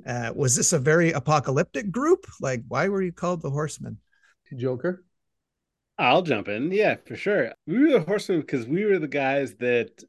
Uh, 0.06 0.32
was 0.34 0.56
this 0.56 0.72
a 0.72 0.78
very 0.78 1.12
apocalyptic 1.12 1.90
group? 1.90 2.26
Like, 2.40 2.62
why 2.68 2.88
were 2.88 3.02
you 3.02 3.12
called 3.12 3.42
the 3.42 3.50
horsemen? 3.50 3.98
Joker. 4.56 5.04
I'll 5.98 6.22
jump 6.22 6.48
in. 6.48 6.72
Yeah, 6.72 6.96
for 7.06 7.16
sure. 7.16 7.52
We 7.66 7.78
were 7.78 7.92
the 7.92 8.00
horsemen 8.00 8.40
because 8.40 8.66
we 8.66 8.84
were 8.84 8.98
the 8.98 9.08
guys 9.08 9.54
that 9.56 10.02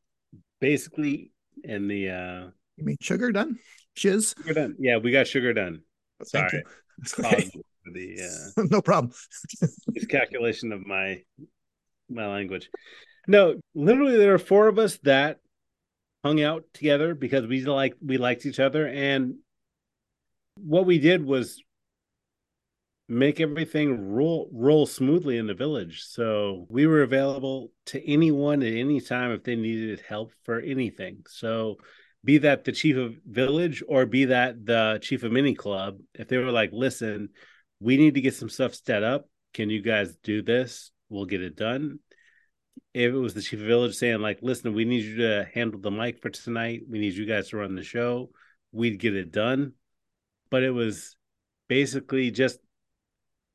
basically 0.59 1.31
in 1.63 1.87
the 1.87 2.09
uh 2.09 2.49
You 2.77 2.85
mean 2.85 2.97
sugar 3.01 3.31
done? 3.31 3.59
Shiz? 3.95 4.33
Sugar 4.37 4.53
done. 4.53 4.75
Yeah, 4.79 4.97
we 4.97 5.11
got 5.11 5.27
sugar 5.27 5.53
done. 5.53 5.81
Sorry. 6.23 6.63
Okay. 7.19 7.49
the 7.93 8.51
uh 8.57 8.63
no 8.71 8.81
problem. 8.81 9.13
miscalculation 9.89 10.71
of 10.71 10.85
my 10.85 11.21
my 12.09 12.27
language. 12.27 12.69
No, 13.27 13.59
literally, 13.73 14.17
there 14.17 14.33
are 14.33 14.39
four 14.39 14.67
of 14.67 14.79
us 14.79 14.97
that 15.03 15.39
hung 16.23 16.41
out 16.41 16.63
together 16.73 17.15
because 17.15 17.45
we 17.45 17.63
like 17.63 17.93
we 18.03 18.17
liked 18.17 18.45
each 18.45 18.59
other, 18.59 18.87
and 18.87 19.35
what 20.55 20.85
we 20.85 20.99
did 20.99 21.25
was 21.25 21.61
make 23.09 23.39
everything 23.39 24.11
roll 24.11 24.49
roll 24.53 24.85
smoothly 24.85 25.37
in 25.37 25.47
the 25.47 25.53
village. 25.53 26.03
So 26.03 26.65
we 26.69 26.87
were 26.87 27.01
available 27.01 27.71
to 27.87 28.11
anyone 28.11 28.63
at 28.63 28.73
any 28.73 29.01
time 29.01 29.31
if 29.31 29.43
they 29.43 29.55
needed 29.55 30.01
help 30.07 30.31
for 30.43 30.59
anything. 30.59 31.23
So 31.27 31.77
be 32.23 32.37
that 32.39 32.63
the 32.63 32.71
chief 32.71 32.95
of 32.95 33.15
village 33.25 33.83
or 33.87 34.05
be 34.05 34.25
that 34.25 34.65
the 34.65 34.99
chief 35.01 35.23
of 35.23 35.31
mini 35.31 35.53
club, 35.53 35.99
if 36.13 36.27
they 36.29 36.37
were 36.37 36.51
like, 36.51 36.69
listen, 36.71 37.29
we 37.79 37.97
need 37.97 38.13
to 38.15 38.21
get 38.21 38.35
some 38.35 38.49
stuff 38.49 38.73
set 38.73 39.03
up. 39.03 39.27
Can 39.53 39.69
you 39.69 39.81
guys 39.81 40.15
do 40.23 40.41
this? 40.41 40.91
We'll 41.09 41.25
get 41.25 41.41
it 41.41 41.57
done. 41.57 41.99
If 42.93 43.13
it 43.13 43.17
was 43.17 43.33
the 43.33 43.41
chief 43.41 43.59
of 43.59 43.65
village 43.65 43.95
saying, 43.95 44.21
like, 44.21 44.39
listen, 44.41 44.73
we 44.73 44.85
need 44.85 45.03
you 45.03 45.17
to 45.17 45.47
handle 45.53 45.79
the 45.79 45.91
mic 45.91 46.21
for 46.21 46.29
tonight. 46.29 46.83
We 46.89 46.99
need 46.99 47.13
you 47.13 47.25
guys 47.25 47.49
to 47.49 47.57
run 47.57 47.75
the 47.75 47.83
show. 47.83 48.29
We'd 48.71 48.99
get 48.99 49.15
it 49.15 49.31
done. 49.31 49.73
But 50.53 50.61
it 50.61 50.69
was 50.69 51.15
basically 51.67 52.29
just 52.29 52.59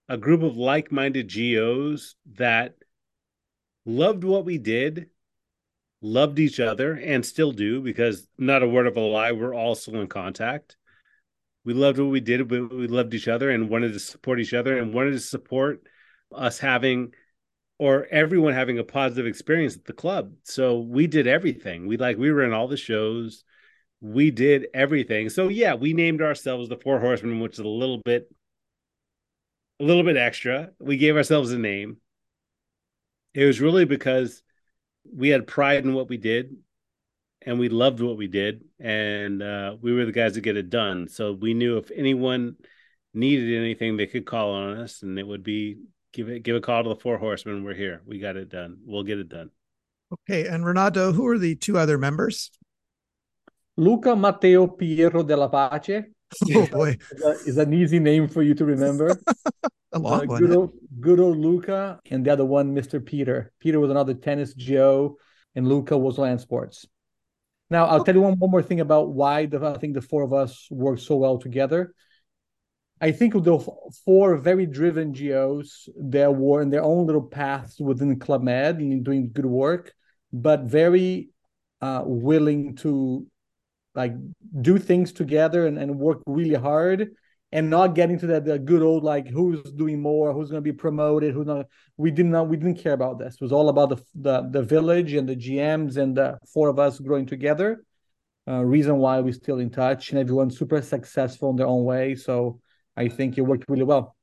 a 0.09 0.17
group 0.17 0.43
of 0.43 0.57
like-minded 0.57 1.33
GOs 1.33 2.17
that 2.35 2.75
loved 3.87 4.25
what 4.25 4.45
we 4.45 4.59
did, 4.59 5.07
loved 6.03 6.41
each 6.41 6.59
other, 6.59 6.95
and 6.95 7.25
still 7.25 7.53
do 7.53 7.81
because 7.81 8.27
not 8.37 8.65
a 8.65 8.69
word 8.69 8.89
of 8.89 8.97
a 8.97 9.01
lie, 9.01 9.31
we're 9.31 9.55
all 9.55 9.77
still 9.77 10.01
in 10.01 10.09
contact. 10.09 10.77
We 11.65 11.73
loved 11.73 12.01
what 12.01 12.11
we 12.11 12.19
did, 12.19 12.49
but 12.49 12.75
we 12.75 12.89
loved 12.89 13.15
each 13.15 13.29
other 13.29 13.49
and 13.49 13.71
wanted 13.71 13.93
to 13.93 14.01
support 14.01 14.41
each 14.41 14.53
other 14.53 14.77
and 14.77 14.93
wanted 14.93 15.13
to 15.13 15.21
support 15.21 15.85
us 16.35 16.59
having 16.59 17.13
or 17.79 18.09
everyone 18.11 18.55
having 18.55 18.81
a 18.81 18.83
positive 18.83 19.29
experience 19.29 19.77
at 19.77 19.85
the 19.85 19.93
club. 19.93 20.33
So 20.43 20.81
we 20.81 21.07
did 21.07 21.29
everything. 21.29 21.87
We 21.87 21.97
like 21.97 22.19
we 22.19 22.33
were 22.33 22.43
in 22.43 22.53
all 22.53 22.67
the 22.67 22.77
shows. 22.77 23.45
We 24.01 24.31
did 24.31 24.69
everything. 24.75 25.29
So 25.29 25.49
yeah, 25.49 25.75
we 25.75 25.93
named 25.93 26.23
ourselves 26.23 26.69
the 26.69 26.77
Four 26.77 27.01
Horsemen, 27.01 27.41
which 27.41 27.55
is 27.55 27.59
a 27.61 27.69
little 27.69 28.01
bit 28.05 28.33
a 29.81 29.85
little 29.85 30.03
bit 30.03 30.17
extra. 30.17 30.71
We 30.79 30.97
gave 30.97 31.17
ourselves 31.17 31.53
a 31.53 31.59
name. 31.59 31.99
It 33.35 33.45
was 33.45 33.61
really 33.61 33.85
because 33.85 34.43
we 35.05 35.29
had 35.29 35.47
pride 35.47 35.85
in 35.85 35.95
what 35.95 36.09
we 36.09 36.17
did 36.17 36.57
and 37.43 37.59
we 37.59 37.69
loved 37.69 38.01
what 38.01 38.17
we 38.17 38.27
did 38.27 38.65
and 38.81 39.43
uh, 39.43 39.77
we 39.81 39.93
were 39.93 40.05
the 40.05 40.13
guys 40.13 40.35
that 40.35 40.41
get 40.41 40.57
it 40.57 40.71
done 40.71 41.09
so 41.09 41.33
we 41.33 41.55
knew 41.55 41.79
if 41.79 41.91
anyone 41.95 42.57
needed 43.15 43.57
anything 43.57 43.97
they 43.97 44.07
could 44.07 44.27
call 44.27 44.51
on 44.53 44.79
us 44.79 45.03
and 45.03 45.19
it 45.19 45.27
would 45.27 45.43
be 45.43 45.79
give 46.13 46.29
it 46.29 46.43
give 46.43 46.57
a 46.57 46.61
call 46.61 46.83
to 46.83 46.89
the 46.89 46.97
four 46.97 47.19
horsemen 47.19 47.65
we're 47.65 47.75
here 47.75 48.03
we 48.07 48.19
got 48.19 48.37
it 48.37 48.49
done 48.49 48.79
we'll 48.85 49.03
get 49.03 49.19
it 49.19 49.29
done 49.29 49.51
okay 50.13 50.47
and 50.47 50.65
renato 50.65 51.13
who 51.13 51.27
are 51.27 51.39
the 51.39 51.55
two 51.55 51.79
other 51.79 51.99
members 51.99 52.51
luca 53.79 54.15
matteo 54.15 54.69
piero 54.69 55.23
della 55.23 55.49
pace 55.49 56.13
Oh 56.55 56.67
boy, 56.67 56.97
is 57.47 57.57
an 57.57 57.73
easy 57.73 57.99
name 57.99 58.29
for 58.29 58.43
you 58.43 58.55
to 58.55 58.65
remember. 58.65 59.19
a 59.93 59.99
long 59.99 60.23
uh, 60.23 60.27
one. 60.27 60.41
Good 60.41 60.57
old, 60.57 60.73
good 61.01 61.21
old 61.21 61.39
Luca, 61.39 62.01
and 62.11 62.25
the 62.25 62.33
other 62.33 62.45
one, 62.45 62.75
Mr. 62.75 63.05
Peter. 63.05 63.53
Peter 63.61 63.81
was 63.81 63.91
another 63.91 64.15
tennis 64.15 64.55
Joe, 64.55 65.17
and 65.55 65.67
Luca 65.67 65.97
was 65.97 66.19
land 66.19 66.41
sports. 66.41 66.87
Now, 67.71 67.87
I'll 67.87 68.05
tell 68.05 68.15
you 68.15 68.23
one, 68.23 68.39
one 68.39 68.51
more 68.51 68.63
thing 68.63 68.81
about 68.81 69.11
why 69.11 69.47
the, 69.47 69.65
I 69.65 69.79
think 69.79 69.95
the 69.95 70.01
four 70.01 70.23
of 70.23 70.33
us 70.33 70.69
work 70.71 70.99
so 70.99 71.17
well 71.17 71.39
together. 71.39 71.95
I 73.01 73.13
think 73.13 73.33
the 73.33 73.59
four 74.05 74.37
very 74.37 74.67
driven 74.67 75.13
GOs 75.13 75.89
that 75.97 76.35
were 76.35 76.63
in 76.63 76.71
their 76.71 76.83
own 76.83 77.07
little 77.07 77.23
paths 77.23 77.79
within 77.79 78.19
Club 78.19 78.43
Med 78.43 78.79
and 78.79 79.05
doing 79.05 79.31
good 79.33 79.47
work, 79.47 79.93
but 80.33 80.63
very 80.63 81.29
uh, 81.81 82.03
willing 82.05 82.75
to 82.77 83.27
like 83.99 84.15
do 84.63 84.79
things 84.79 85.13
together 85.13 85.67
and, 85.67 85.77
and 85.77 85.99
work 85.99 86.23
really 86.27 86.55
hard 86.55 87.11
and 87.51 87.69
not 87.69 87.97
get 87.97 88.11
into 88.11 88.29
that 88.29 88.45
the 88.45 88.57
good 88.59 88.81
old 88.81 89.03
like 89.03 89.27
who's 89.27 89.61
doing 89.73 90.01
more 90.01 90.33
who's 90.33 90.51
going 90.51 90.63
to 90.63 90.73
be 90.73 90.77
promoted 90.87 91.35
who's 91.35 91.47
not. 91.47 91.67
We 91.97 92.11
did 92.13 92.27
not 92.27 92.49
we 92.49 92.57
didn't 92.57 92.79
care 92.79 92.93
about 92.93 93.19
this. 93.19 93.35
It 93.35 93.41
was 93.41 93.53
all 93.53 93.69
about 93.69 93.89
the 93.91 93.99
the, 94.15 94.49
the 94.51 94.63
village 94.63 95.15
and 95.15 95.29
the 95.29 95.35
gms 95.35 95.97
and 95.97 96.17
the 96.17 96.39
four 96.55 96.69
of 96.69 96.79
us 96.79 97.01
growing 97.01 97.27
together. 97.27 97.85
Uh, 98.47 98.65
reason 98.65 98.97
why 98.97 99.21
we're 99.21 99.33
still 99.33 99.59
in 99.59 99.69
touch 99.69 100.11
and 100.11 100.19
everyone's 100.19 100.57
super 100.57 100.81
successful 100.81 101.51
in 101.51 101.57
their 101.57 101.67
own 101.67 101.85
way. 101.85 102.15
So 102.15 102.61
i 102.97 103.09
think 103.09 103.37
it 103.37 103.43
worked 103.43 103.65
really 103.69 103.89
well. 103.93 104.17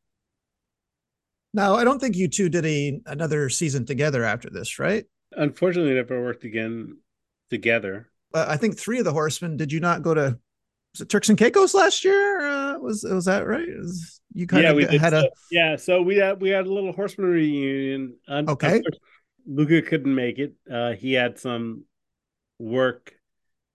Now 1.54 1.76
i 1.76 1.84
don't 1.84 2.00
think 2.00 2.16
you 2.16 2.30
two 2.30 2.48
did 2.48 2.66
a 2.66 3.02
another 3.06 3.50
season 3.50 3.86
together 3.86 4.24
after 4.24 4.50
this 4.50 4.80
right? 4.80 5.06
Unfortunately 5.34 5.94
never 5.94 6.24
worked 6.24 6.46
again 6.46 6.98
together 7.50 8.10
uh, 8.36 8.46
I 8.50 8.58
think 8.58 8.78
three 8.78 9.00
of 9.00 9.06
the 9.06 9.14
horsemen. 9.14 9.56
Did 9.56 9.72
you 9.72 9.80
not 9.80 10.02
go 10.02 10.14
to 10.14 10.38
Turks 11.08 11.30
and 11.30 11.38
Caicos 11.38 11.74
last 11.74 12.04
year? 12.04 12.42
Uh, 12.42 12.78
was 12.80 13.04
was 13.04 13.26
that 13.26 13.48
right? 13.48 13.68
Was, 13.78 14.22
you 14.34 14.46
kind 14.46 14.64
yeah, 14.64 14.72
of 14.72 14.76
we 14.76 14.98
had 14.98 15.14
so, 15.14 15.20
a 15.20 15.30
yeah. 15.50 15.76
So 15.78 16.02
we 16.02 16.18
had 16.18 16.42
we 16.42 16.50
had 16.50 16.66
a 16.66 16.74
little 16.74 16.92
horseman 16.92 17.30
reunion. 17.30 18.18
okay, 18.30 18.82
Luca 19.48 19.82
couldn't 19.82 20.14
make 20.14 20.38
it. 20.38 20.54
Uh, 20.70 20.92
he 20.92 21.14
had 21.14 21.40
some 21.40 21.86
work 22.60 23.14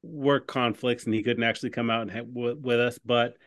work 0.02 0.46
conflicts, 0.46 1.04
and 1.04 1.14
he 1.14 1.22
couldn't 1.22 1.44
actually 1.44 1.70
come 1.70 1.88
out 1.88 2.10
and 2.10 2.34
w- 2.34 2.58
with 2.60 2.80
us. 2.80 2.98
But 3.02 3.38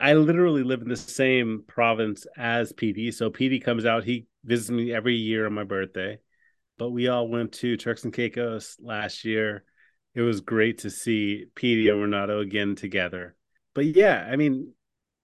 I 0.00 0.14
literally 0.14 0.64
live 0.64 0.82
in 0.82 0.88
the 0.88 0.96
same 0.96 1.62
province 1.68 2.26
as 2.36 2.72
PD. 2.72 3.14
So 3.14 3.30
PD 3.30 3.62
comes 3.62 3.86
out. 3.86 4.02
He 4.02 4.26
visits 4.44 4.70
me 4.70 4.92
every 4.92 5.14
year 5.14 5.46
on 5.46 5.52
my 5.52 5.64
birthday. 5.64 6.18
But 6.78 6.90
we 6.90 7.08
all 7.08 7.28
went 7.28 7.52
to 7.52 7.76
Turks 7.76 8.04
and 8.04 8.12
Caicos 8.12 8.76
last 8.80 9.24
year 9.24 9.64
it 10.14 10.22
was 10.22 10.40
great 10.40 10.78
to 10.78 10.90
see 10.90 11.46
Petey 11.54 11.88
and 11.88 12.00
Renato 12.00 12.40
again 12.40 12.74
together. 12.74 13.36
But 13.74 13.86
yeah, 13.86 14.28
I 14.30 14.36
mean, 14.36 14.72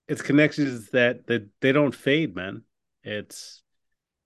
it's 0.08 0.22
connections 0.22 0.90
that 0.90 1.26
that 1.26 1.48
they 1.60 1.72
don't 1.72 1.94
fade, 1.94 2.34
man. 2.34 2.62
It's 3.02 3.62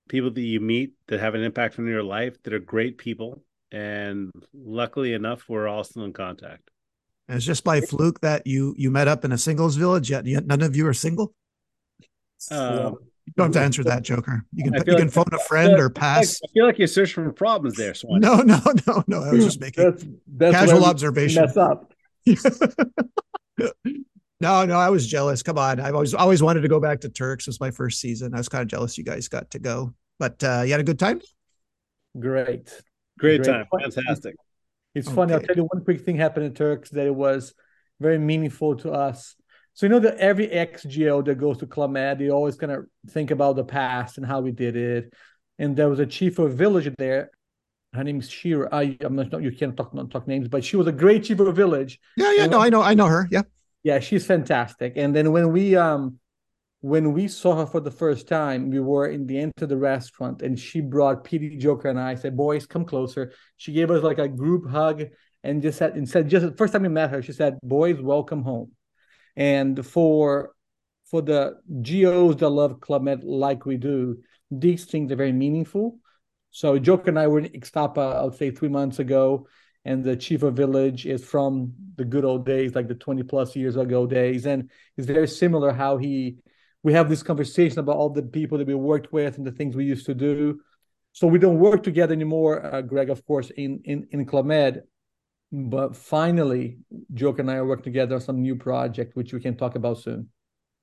people 0.09 0.31
that 0.31 0.40
you 0.40 0.61
meet 0.61 0.93
that 1.09 1.21
have 1.21 1.35
an 1.35 1.43
impact 1.43 1.79
on 1.79 1.87
your 1.87 2.02
life 2.02 2.43
that 2.43 2.52
are 2.52 2.59
great 2.59 2.99
people, 2.99 3.43
and 3.73 4.31
luckily 4.52 5.14
enough, 5.14 5.49
we're 5.49 5.69
all 5.69 5.85
still 5.85 6.05
in 6.05 6.12
contact. 6.12 6.71
And 7.29 7.37
it's 7.37 7.47
just 7.47 7.64
by 7.64 7.81
fluke 7.81 8.21
that 8.21 8.47
you 8.47 8.75
you 8.76 8.90
met 8.90 9.09
up 9.09 9.25
in 9.25 9.33
a 9.33 9.38
singles 9.38 9.76
village. 9.76 10.11
Yet 10.11 10.26
none 10.26 10.62
of 10.62 10.76
you 10.76 10.87
are 10.87 10.95
single. 10.95 11.33
Um, 12.50 12.97
you 13.31 13.35
don't 13.37 13.55
have 13.55 13.63
to 13.63 13.65
answer 13.65 13.85
that, 13.85 14.03
Joker. 14.03 14.45
You 14.53 14.65
can 14.65 14.75
you 14.75 14.81
like, 14.81 14.99
can 14.99 15.09
phone 15.09 15.25
a 15.33 15.39
friend 15.39 15.79
or 15.79 15.89
pass. 15.89 16.41
I 16.45 16.49
feel 16.53 16.67
like 16.67 16.79
you're 16.79 16.89
searching 16.89 17.25
for 17.25 17.33
problems 17.33 17.77
there, 17.77 17.95
Swan. 17.95 18.21
No, 18.21 18.37
no, 18.43 18.61
no, 18.87 19.05
no. 19.07 19.23
I 19.23 19.31
was 19.31 19.45
just 19.45 19.61
making 19.61 19.85
that's, 19.85 20.05
that's 20.27 20.57
casual 20.57 20.85
observation. 20.85 21.43
Mess 21.43 21.57
up. 21.57 21.93
no, 24.41 24.65
no, 24.65 24.77
I 24.77 24.91
was 24.91 25.07
jealous. 25.07 25.45
Come 25.45 25.59
on, 25.59 25.79
I've 25.79 25.95
always 25.95 26.13
always 26.13 26.43
wanted 26.43 26.63
to 26.63 26.69
go 26.69 26.81
back 26.81 27.01
to 27.03 27.09
Turks. 27.09 27.47
It 27.47 27.51
was 27.51 27.61
my 27.61 27.71
first 27.71 28.01
season. 28.01 28.35
I 28.35 28.39
was 28.39 28.49
kind 28.49 28.63
of 28.63 28.69
jealous 28.69 28.99
you 28.99 29.05
guys 29.05 29.29
got 29.29 29.51
to 29.53 29.61
go, 29.61 29.95
but 30.19 30.43
uh, 30.43 30.63
you 30.65 30.73
had 30.73 30.81
a 30.81 30.85
good 30.85 30.99
time. 30.99 31.21
Great, 32.19 32.83
great, 33.19 33.43
great 33.43 33.45
time, 33.45 33.67
fantastic. 33.81 34.35
It's 34.95 35.07
okay. 35.07 35.15
funny. 35.15 35.35
I'll 35.35 35.41
tell 35.41 35.57
you 35.57 35.69
one 35.71 35.85
quick 35.85 36.01
thing 36.01 36.17
happened 36.17 36.47
in 36.47 36.55
Turks 36.55 36.91
that 36.91 37.07
it 37.07 37.15
was 37.15 37.55
very 38.01 38.19
meaningful 38.19 38.77
to 38.79 38.91
us 38.91 39.37
so 39.81 39.87
you 39.87 39.91
know 39.93 39.99
that 40.01 40.19
every 40.19 40.47
ex-GO 40.51 41.23
that 41.23 41.37
goes 41.37 41.57
to 41.57 41.67
Club 41.67 41.93
Med, 41.93 42.19
they 42.19 42.29
always 42.29 42.55
kind 42.55 42.71
of 42.71 42.85
think 43.09 43.31
about 43.31 43.57
the 43.57 43.65
past 43.65 44.19
and 44.19 44.27
how 44.27 44.43
we 44.43 44.53
did 44.53 44.77
it. 44.77 45.15
And 45.59 45.75
there 45.75 45.89
was 45.89 46.01
a 46.01 46.05
chief 46.05 46.39
of 46.39 46.53
a 46.53 46.55
village 46.55 46.93
there. 46.99 47.31
Her 47.95 48.05
name 48.05 48.19
is 48.19 48.29
Shira. 48.29 48.69
I, 48.71 48.99
I'm 49.01 49.17
not. 49.17 49.43
You 49.43 49.51
can't 49.51 49.75
talk 49.75 49.95
not 49.95 50.11
talk 50.11 50.29
names, 50.29 50.49
but 50.49 50.67
she 50.67 50.77
was 50.77 50.87
a 50.87 50.93
great 50.93 51.25
chief 51.25 51.41
of 51.41 51.47
a 51.47 51.53
village. 51.53 51.99
Yeah, 52.19 52.31
yeah. 52.31 52.43
And, 52.43 52.53
no, 52.53 52.61
I 52.61 52.69
know. 52.69 52.83
I 52.83 52.93
know 52.93 53.07
her. 53.07 53.27
Yeah. 53.31 53.45
Yeah, 53.83 54.01
she's 54.01 54.27
fantastic. 54.27 54.93
And 54.97 55.17
then 55.17 55.33
when 55.33 55.51
we 55.51 55.77
um 55.77 56.19
when 56.83 57.15
we 57.15 57.27
saw 57.27 57.57
her 57.57 57.65
for 57.65 57.81
the 57.81 57.91
first 57.91 58.29
time, 58.29 58.69
we 58.69 58.81
were 58.81 59.07
in 59.07 59.27
the 59.27 59.39
end 59.39 59.53
of 59.63 59.71
the 59.71 59.79
restaurant, 59.79 60.43
and 60.43 60.59
she 60.59 60.83
brought 60.83 61.25
PD 61.25 61.59
Joker 61.59 61.89
and 61.89 61.99
I 61.99 62.17
said, 62.17 62.37
"Boys, 62.37 62.67
come 62.67 62.85
closer." 62.85 63.33
She 63.57 63.73
gave 63.73 63.91
us 63.91 64.03
like 64.03 64.19
a 64.19 64.29
group 64.29 64.69
hug 64.69 65.05
and 65.43 65.63
just 65.63 65.79
said, 65.79 65.95
and 65.95 66.07
said, 66.07 66.29
just 66.29 66.45
the 66.45 66.53
first 66.53 66.75
time 66.75 66.83
we 66.83 66.91
met 66.91 67.09
her, 67.09 67.23
she 67.23 67.33
said, 67.33 67.59
"Boys, 67.63 67.99
welcome 67.99 68.43
home." 68.43 68.73
And 69.37 69.85
for 69.85 70.53
for 71.07 71.23
the 71.23 71.59
GOs 71.83 72.37
that 72.37 72.49
love 72.49 72.81
Club 72.81 73.03
Med 73.03 73.25
like 73.25 73.67
we 73.67 73.77
do, 73.77 74.19
these 74.51 74.85
things 74.85 75.11
are 75.11 75.17
very 75.17 75.33
meaningful. 75.33 75.99
So 76.51 76.79
Joker 76.79 77.11
and 77.11 77.19
I 77.19 77.27
were 77.27 77.41
in 77.41 77.53
Ixtapa, 77.53 78.17
I 78.17 78.25
would 78.25 78.37
say 78.37 78.51
three 78.51 78.69
months 78.69 78.99
ago, 78.99 79.47
and 79.85 80.05
the 80.05 80.17
chief 80.17 80.43
of 80.43 80.55
village 80.55 81.07
is 81.07 81.25
from 81.25 81.73
the 81.97 82.05
good 82.05 82.25
old 82.25 82.45
days, 82.45 82.75
like 82.75 82.89
the 82.89 82.95
20 82.95 83.23
plus 83.25 83.57
years 83.57 83.77
ago 83.77 84.07
days. 84.07 84.47
And 84.47 84.71
it's 84.97 85.07
very 85.07 85.29
similar 85.29 85.73
how 85.73 85.97
he 85.97 86.37
we 86.83 86.93
have 86.95 87.09
this 87.11 87.23
conversation 87.23 87.79
about 87.79 87.97
all 87.97 88.11
the 88.11 88.23
people 88.23 88.59
that 88.59 88.67
we 88.67 88.75
worked 88.75 89.13
with 89.13 89.37
and 89.37 89.47
the 89.47 89.53
things 89.53 89.77
we 89.77 89.85
used 89.85 90.07
to 90.07 90.15
do. 90.15 90.61
So 91.13 91.27
we 91.27 91.39
don't 91.39 91.59
work 91.59 91.83
together 91.83 92.15
anymore, 92.15 92.65
uh, 92.65 92.81
Greg, 92.83 93.11
of 93.11 93.25
course, 93.27 93.51
in 93.51 93.81
in 93.85 94.07
in 94.11 94.27
Club 94.27 94.47
Med, 94.47 94.83
but 95.52 95.97
finally, 95.97 96.78
Joke 97.14 97.38
and 97.38 97.50
I 97.50 97.57
are 97.57 97.66
working 97.66 97.85
together 97.85 98.16
on 98.16 98.21
some 98.21 98.40
new 98.40 98.57
project, 98.57 99.16
which 99.16 99.33
we 99.33 99.40
can 99.40 99.57
talk 99.57 99.75
about 99.75 99.99
soon. 99.99 100.28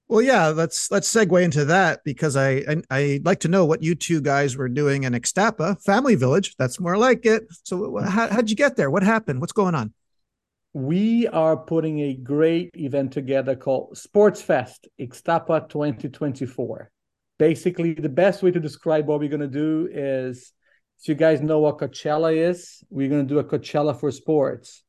Well, 0.09 0.21
yeah, 0.21 0.47
let's 0.47 0.89
let's 0.89 1.13
segue 1.13 1.43
into 1.43 1.65
that 1.65 2.01
because 2.05 2.38
I, 2.38 2.63
I 2.67 2.81
I'd 2.89 3.25
like 3.25 3.41
to 3.41 3.50
know 3.50 3.65
what 3.65 3.83
you 3.83 3.93
two 3.93 4.21
guys 4.21 4.55
were 4.55 4.69
doing 4.69 5.03
in 5.03 5.13
Ixtapa 5.13 5.83
Family 5.83 6.15
Village. 6.15 6.55
That's 6.57 6.79
more 6.79 6.97
like 6.97 7.25
it. 7.25 7.43
So, 7.63 7.97
how, 7.97 8.29
how'd 8.29 8.50
you 8.50 8.55
get 8.55 8.77
there? 8.77 8.89
What 8.89 9.03
happened? 9.03 9.41
What's 9.41 9.51
going 9.51 9.75
on? 9.75 9.93
We 10.74 11.27
are 11.27 11.57
putting 11.57 12.00
a 12.00 12.13
great 12.13 12.71
event 12.75 13.12
together 13.12 13.55
called 13.55 13.97
Sports 13.97 14.41
Fest 14.41 14.88
Ixtapa 15.00 15.67
2024. 15.67 16.89
Basically, 17.38 17.93
the 17.93 18.09
best 18.09 18.43
way 18.43 18.51
to 18.51 18.59
describe 18.59 19.07
what 19.07 19.19
we're 19.19 19.29
going 19.29 19.41
to 19.41 19.47
do 19.47 19.89
is 19.91 20.53
if 21.00 21.08
you 21.08 21.16
guys 21.16 21.42
know 21.42 21.60
what 21.60 21.77
Coachella 21.77 22.36
is, 22.36 22.84
we're 22.89 23.10
going 23.10 23.27
to 23.27 23.34
do 23.34 23.39
a 23.39 23.44
Coachella 23.44 23.98
for 23.98 24.12
sports 24.12 24.84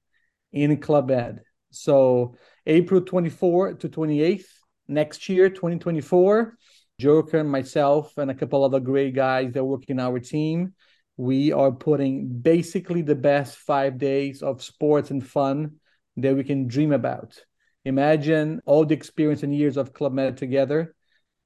in 0.52 0.76
Club 0.78 1.08
Med. 1.08 1.40
So, 1.70 2.34
April 2.66 3.02
24 3.02 3.74
to 3.74 3.88
28th 3.88 4.46
next 4.88 5.28
year, 5.28 5.50
2024, 5.50 6.56
Joker 6.98 7.38
and 7.38 7.50
myself 7.50 8.16
and 8.16 8.30
a 8.30 8.34
couple 8.34 8.64
other 8.64 8.80
great 8.80 9.14
guys 9.14 9.52
that 9.52 9.64
work 9.64 9.84
in 9.88 10.00
our 10.00 10.18
team, 10.18 10.74
we 11.18 11.52
are 11.52 11.72
putting 11.72 12.28
basically 12.40 13.02
the 13.02 13.14
best 13.14 13.58
five 13.58 13.98
days 13.98 14.42
of 14.42 14.62
sports 14.62 15.10
and 15.10 15.26
fun 15.26 15.76
that 16.16 16.34
we 16.34 16.42
can 16.42 16.66
dream 16.66 16.92
about. 16.92 17.38
Imagine 17.84 18.60
all 18.64 18.84
the 18.84 18.94
experience 18.94 19.42
and 19.42 19.54
years 19.54 19.76
of 19.76 19.92
Club 19.92 20.12
Med 20.12 20.36
together, 20.36 20.94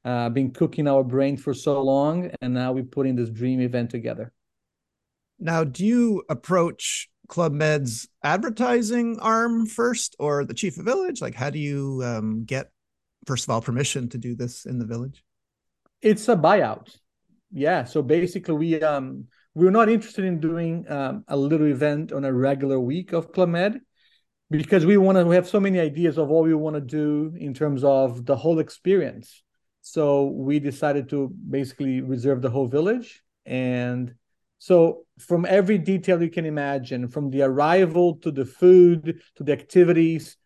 uh, 0.04 0.28
been 0.28 0.52
cooking 0.52 0.86
our 0.86 1.02
brain 1.02 1.36
for 1.36 1.52
so 1.52 1.82
long, 1.82 2.30
and 2.40 2.54
now 2.54 2.72
we're 2.72 2.84
putting 2.84 3.16
this 3.16 3.30
dream 3.30 3.60
event 3.60 3.90
together. 3.90 4.32
Now, 5.42 5.64
do 5.64 5.84
you 5.84 6.22
approach 6.28 7.08
Club 7.26 7.52
Med's 7.52 8.08
advertising 8.22 9.18
arm 9.20 9.66
first, 9.66 10.14
or 10.18 10.44
the 10.44 10.54
chief 10.54 10.78
of 10.78 10.84
village? 10.84 11.20
Like, 11.20 11.34
how 11.34 11.50
do 11.50 11.58
you 11.58 12.00
um, 12.04 12.44
get 12.44 12.70
first 13.26 13.44
of 13.44 13.50
all 13.50 13.60
permission 13.60 14.08
to 14.10 14.18
do 14.18 14.36
this 14.36 14.66
in 14.66 14.78
the 14.78 14.86
village? 14.86 15.24
It's 16.00 16.28
a 16.28 16.36
buyout. 16.36 16.96
Yeah. 17.50 17.84
So 17.84 18.02
basically, 18.02 18.54
we 18.54 18.82
um 18.82 19.26
we're 19.54 19.70
not 19.70 19.88
interested 19.88 20.24
in 20.24 20.40
doing 20.40 20.86
um, 20.88 21.24
a 21.28 21.36
little 21.36 21.66
event 21.66 22.12
on 22.12 22.24
a 22.24 22.32
regular 22.32 22.78
week 22.78 23.12
of 23.12 23.32
Club 23.32 23.48
Med 23.48 23.80
because 24.50 24.86
we 24.86 24.96
want 24.96 25.18
to 25.18 25.24
we 25.24 25.34
have 25.34 25.48
so 25.48 25.58
many 25.58 25.80
ideas 25.80 26.18
of 26.18 26.28
what 26.28 26.44
we 26.44 26.54
want 26.54 26.76
to 26.76 26.80
do 26.80 27.34
in 27.36 27.52
terms 27.52 27.82
of 27.82 28.24
the 28.26 28.36
whole 28.36 28.60
experience. 28.60 29.42
So 29.80 30.26
we 30.26 30.60
decided 30.60 31.08
to 31.10 31.28
basically 31.50 32.00
reserve 32.00 32.42
the 32.42 32.50
whole 32.50 32.68
village. 32.68 33.22
And 33.44 34.14
so 34.62 35.06
from 35.18 35.44
every 35.44 35.76
detail 35.76 36.22
you 36.22 36.30
can 36.30 36.46
imagine, 36.46 37.08
from 37.08 37.30
the 37.30 37.42
arrival 37.42 38.14
to 38.18 38.30
the 38.30 38.44
food 38.44 39.20
to 39.34 39.42
the 39.42 39.50
activities 39.50 40.36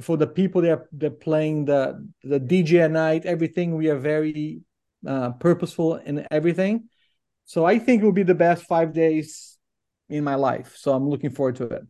for 0.00 0.16
the 0.16 0.28
people 0.28 0.62
that 0.62 0.70
are 0.70 0.88
they're 0.92 1.10
playing 1.10 1.64
the 1.64 2.08
the 2.22 2.38
DJ 2.38 2.82
at 2.82 2.92
night, 2.92 3.26
everything 3.26 3.74
we 3.74 3.90
are 3.90 3.98
very 3.98 4.60
uh, 5.04 5.32
purposeful 5.32 5.96
in 5.96 6.24
everything. 6.30 6.88
So 7.46 7.64
I 7.64 7.80
think 7.80 8.00
it 8.00 8.04
will 8.04 8.12
be 8.12 8.22
the 8.22 8.32
best 8.32 8.62
five 8.62 8.92
days 8.92 9.58
in 10.08 10.22
my 10.22 10.36
life. 10.36 10.76
So 10.76 10.92
I'm 10.92 11.08
looking 11.08 11.30
forward 11.30 11.56
to 11.56 11.64
it. 11.64 11.82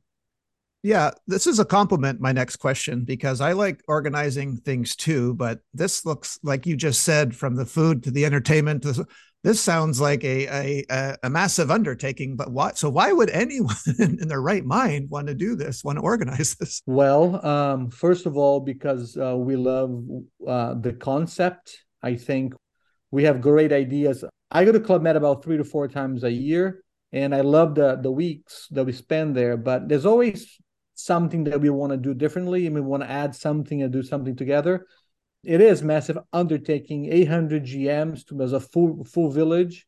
Yeah, 0.82 1.10
this 1.26 1.46
is 1.46 1.58
a 1.58 1.66
compliment. 1.66 2.18
My 2.18 2.32
next 2.32 2.56
question, 2.56 3.04
because 3.04 3.42
I 3.42 3.52
like 3.52 3.82
organizing 3.88 4.56
things 4.56 4.96
too, 4.96 5.34
but 5.34 5.58
this 5.74 6.06
looks 6.06 6.38
like 6.42 6.66
you 6.66 6.76
just 6.76 7.02
said 7.02 7.36
from 7.36 7.56
the 7.56 7.66
food 7.66 8.04
to 8.04 8.10
the 8.10 8.24
entertainment. 8.24 8.84
To, 8.84 9.06
this 9.48 9.62
sounds 9.62 9.98
like 9.98 10.22
a, 10.24 10.84
a 10.90 11.16
a 11.22 11.30
massive 11.30 11.70
undertaking. 11.70 12.36
But 12.36 12.52
what? 12.52 12.76
So 12.76 12.90
why 12.90 13.12
would 13.12 13.30
anyone 13.30 13.76
in 13.98 14.28
their 14.28 14.42
right 14.42 14.64
mind 14.64 15.08
want 15.08 15.26
to 15.28 15.34
do 15.34 15.56
this? 15.56 15.82
Want 15.82 15.96
to 15.96 16.02
organize 16.02 16.54
this? 16.60 16.82
Well, 16.84 17.44
um, 17.44 17.88
first 17.88 18.26
of 18.26 18.36
all, 18.36 18.60
because 18.60 19.16
uh, 19.16 19.36
we 19.38 19.56
love 19.56 20.04
uh, 20.46 20.74
the 20.74 20.92
concept. 20.92 21.78
I 22.02 22.16
think 22.16 22.52
we 23.10 23.24
have 23.24 23.40
great 23.40 23.72
ideas. 23.72 24.22
I 24.50 24.66
go 24.66 24.72
to 24.72 24.80
Club 24.80 25.00
Med 25.00 25.16
about 25.16 25.42
three 25.42 25.56
to 25.56 25.64
four 25.64 25.88
times 25.88 26.24
a 26.24 26.30
year, 26.30 26.84
and 27.12 27.34
I 27.34 27.40
love 27.40 27.74
the 27.74 27.96
the 27.96 28.12
weeks 28.12 28.68
that 28.72 28.84
we 28.84 28.92
spend 28.92 29.34
there. 29.34 29.56
But 29.56 29.88
there's 29.88 30.04
always 30.04 30.60
something 30.94 31.44
that 31.44 31.60
we 31.60 31.70
want 31.70 31.92
to 31.92 31.96
do 31.96 32.12
differently 32.12 32.66
and 32.66 32.74
we 32.74 32.82
want 32.82 33.02
to 33.02 33.10
add 33.10 33.32
something 33.34 33.82
and 33.82 33.92
do 33.92 34.02
something 34.02 34.34
together 34.34 34.84
it 35.44 35.60
is 35.60 35.82
massive 35.82 36.18
undertaking 36.32 37.12
800 37.12 37.64
gms 37.64 38.26
to 38.26 38.42
as 38.42 38.52
a 38.52 38.60
full 38.60 39.04
full 39.04 39.30
village. 39.30 39.86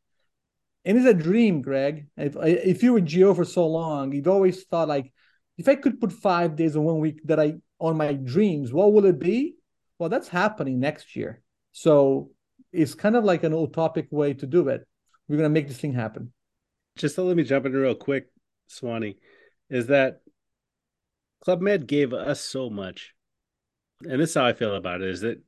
And 0.85 0.97
it's 0.97 1.07
a 1.07 1.13
dream 1.13 1.61
greg. 1.61 2.07
If, 2.17 2.37
if 2.41 2.83
you 2.83 2.95
were 2.95 3.01
GO 3.01 3.35
for 3.35 3.45
so 3.45 3.67
long 3.67 4.13
you've 4.13 4.29
always 4.29 4.65
thought 4.65 4.89
like 4.89 5.13
if 5.59 5.69
i 5.69 5.75
could 5.75 6.01
put 6.01 6.13
five 6.13 6.57
days 6.57 6.75
in 6.75 6.83
one 6.83 7.01
week 7.01 7.21
that 7.25 7.39
i 7.39 7.55
on 7.79 7.97
my 7.97 8.13
dreams 8.13 8.73
what 8.73 8.93
will 8.93 9.07
it 9.07 9.19
be? 9.19 9.57
Well 9.99 10.09
that's 10.09 10.29
happening 10.29 10.81
next 10.81 11.17
year. 11.17 11.43
So 11.73 12.31
it's 12.73 12.95
kind 12.95 13.17
of 13.17 13.25
like 13.25 13.45
an 13.45 13.53
utopic 13.53 14.11
way 14.11 14.35
to 14.35 14.47
do 14.47 14.69
it. 14.69 14.87
We're 15.29 15.37
going 15.37 15.49
to 15.49 15.53
make 15.53 15.69
this 15.69 15.79
thing 15.79 15.93
happen. 15.93 16.33
Just 16.97 17.19
let 17.19 17.37
me 17.37 17.45
jump 17.45 17.67
in 17.67 17.73
real 17.73 17.95
quick 17.95 18.27
swanee 18.67 19.17
is 19.69 19.87
that 19.87 20.21
Club 21.43 21.61
Med 21.61 21.87
gave 21.87 22.13
us 22.13 22.41
so 22.41 22.69
much. 22.69 23.15
And 24.09 24.21
this 24.21 24.31
is 24.31 24.35
how 24.35 24.47
I 24.47 24.53
feel 24.53 24.75
about 24.75 25.03
it 25.03 25.09
is 25.09 25.21
that 25.21 25.43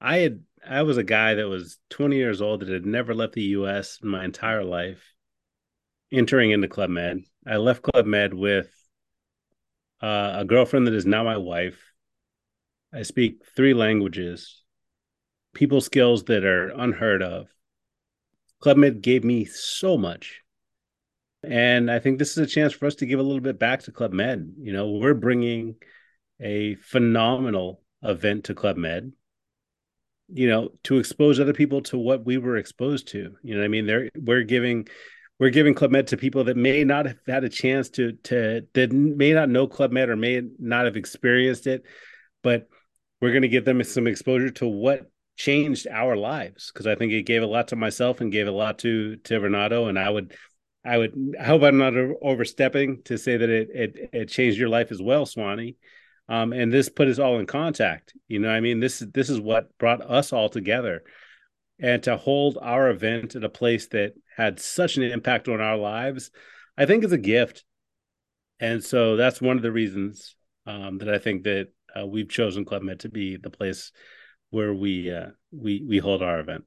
I 0.00 0.18
had 0.18 0.40
I 0.66 0.82
was 0.82 0.96
a 0.96 1.04
guy 1.04 1.34
that 1.34 1.48
was 1.48 1.78
20 1.90 2.16
years 2.16 2.40
old 2.40 2.60
that 2.60 2.68
had 2.68 2.86
never 2.86 3.14
left 3.14 3.34
the 3.34 3.42
US 3.42 3.98
in 4.02 4.08
my 4.08 4.24
entire 4.24 4.64
life. 4.64 5.14
Entering 6.10 6.52
into 6.52 6.68
Club 6.68 6.90
Med. 6.90 7.22
I 7.46 7.56
left 7.56 7.82
Club 7.82 8.06
Med 8.06 8.32
with 8.32 8.70
uh, 10.02 10.36
a 10.38 10.44
girlfriend 10.44 10.86
that 10.86 10.94
is 10.94 11.06
now 11.06 11.24
my 11.24 11.36
wife. 11.36 11.92
I 12.92 13.02
speak 13.02 13.42
three 13.54 13.74
languages, 13.74 14.62
people 15.54 15.82
skills 15.82 16.24
that 16.24 16.44
are 16.44 16.68
unheard 16.70 17.22
of. 17.22 17.48
Club 18.60 18.78
Med 18.78 19.02
gave 19.02 19.22
me 19.22 19.44
so 19.44 19.98
much. 19.98 20.42
And 21.42 21.90
I 21.90 21.98
think 21.98 22.18
this 22.18 22.32
is 22.32 22.38
a 22.38 22.46
chance 22.46 22.72
for 22.72 22.86
us 22.86 22.96
to 22.96 23.06
give 23.06 23.20
a 23.20 23.22
little 23.22 23.40
bit 23.40 23.58
back 23.58 23.82
to 23.82 23.92
Club 23.92 24.12
Med. 24.12 24.54
You 24.58 24.72
know, 24.72 24.92
we're 24.92 25.14
bringing 25.14 25.76
a 26.40 26.76
phenomenal 26.76 27.82
event 28.02 28.44
to 28.44 28.54
Club 28.54 28.76
Med, 28.76 29.12
you 30.28 30.48
know, 30.48 30.70
to 30.84 30.98
expose 30.98 31.40
other 31.40 31.52
people 31.52 31.82
to 31.82 31.98
what 31.98 32.24
we 32.24 32.38
were 32.38 32.56
exposed 32.56 33.08
to. 33.08 33.36
You 33.42 33.56
know, 33.56 33.64
I 33.64 33.68
mean, 33.68 33.86
they're 33.86 34.08
we're 34.16 34.42
giving 34.42 34.88
we're 35.38 35.50
giving 35.50 35.74
Club 35.74 35.90
Med 35.90 36.08
to 36.08 36.16
people 36.16 36.44
that 36.44 36.56
may 36.56 36.84
not 36.84 37.06
have 37.06 37.18
had 37.26 37.44
a 37.44 37.48
chance 37.48 37.90
to 37.90 38.12
to 38.24 38.62
that 38.74 38.92
may 38.92 39.32
not 39.32 39.48
know 39.48 39.66
Club 39.66 39.92
Med 39.92 40.08
or 40.08 40.16
may 40.16 40.42
not 40.58 40.84
have 40.84 40.96
experienced 40.96 41.66
it, 41.66 41.84
but 42.42 42.68
we're 43.20 43.32
going 43.32 43.42
to 43.42 43.48
give 43.48 43.64
them 43.64 43.82
some 43.82 44.06
exposure 44.06 44.50
to 44.50 44.66
what 44.66 45.10
changed 45.36 45.86
our 45.86 46.16
lives 46.16 46.70
because 46.72 46.86
I 46.86 46.96
think 46.96 47.12
it 47.12 47.22
gave 47.22 47.42
a 47.42 47.46
lot 47.46 47.68
to 47.68 47.76
myself 47.76 48.20
and 48.20 48.32
gave 48.32 48.48
a 48.48 48.52
lot 48.52 48.80
to 48.80 49.16
to 49.16 49.38
Renato 49.38 49.86
and 49.86 49.96
I 49.96 50.10
would 50.10 50.34
I 50.84 50.98
would 50.98 51.14
I 51.38 51.44
hope 51.44 51.62
I'm 51.62 51.78
not 51.78 51.94
overstepping 52.22 53.02
to 53.04 53.16
say 53.16 53.36
that 53.36 53.48
it 53.48 53.68
it, 53.72 54.10
it 54.12 54.28
changed 54.28 54.58
your 54.58 54.68
life 54.68 54.90
as 54.90 55.00
well, 55.00 55.26
Swanee. 55.26 55.76
Um, 56.28 56.52
and 56.52 56.72
this 56.72 56.88
put 56.88 57.08
us 57.08 57.18
all 57.18 57.38
in 57.38 57.46
contact. 57.46 58.14
You 58.28 58.38
know, 58.38 58.50
I 58.50 58.60
mean, 58.60 58.80
this 58.80 59.00
is 59.00 59.10
this 59.12 59.30
is 59.30 59.40
what 59.40 59.76
brought 59.78 60.02
us 60.02 60.32
all 60.32 60.48
together, 60.48 61.02
and 61.80 62.02
to 62.02 62.16
hold 62.16 62.58
our 62.60 62.90
event 62.90 63.34
at 63.34 63.44
a 63.44 63.48
place 63.48 63.88
that 63.88 64.12
had 64.36 64.60
such 64.60 64.96
an 64.96 65.04
impact 65.04 65.48
on 65.48 65.60
our 65.60 65.76
lives, 65.76 66.30
I 66.76 66.86
think 66.86 67.04
is 67.04 67.12
a 67.12 67.18
gift. 67.18 67.64
And 68.60 68.84
so 68.84 69.16
that's 69.16 69.40
one 69.40 69.56
of 69.56 69.62
the 69.62 69.72
reasons 69.72 70.36
um, 70.66 70.98
that 70.98 71.08
I 71.08 71.18
think 71.18 71.44
that 71.44 71.68
uh, 71.98 72.06
we've 72.06 72.28
chosen 72.28 72.64
Club 72.64 72.82
Med 72.82 73.00
to 73.00 73.08
be 73.08 73.36
the 73.36 73.50
place 73.50 73.92
where 74.50 74.74
we 74.74 75.10
uh, 75.10 75.28
we 75.50 75.82
we 75.86 75.98
hold 75.98 76.22
our 76.22 76.40
event. 76.40 76.64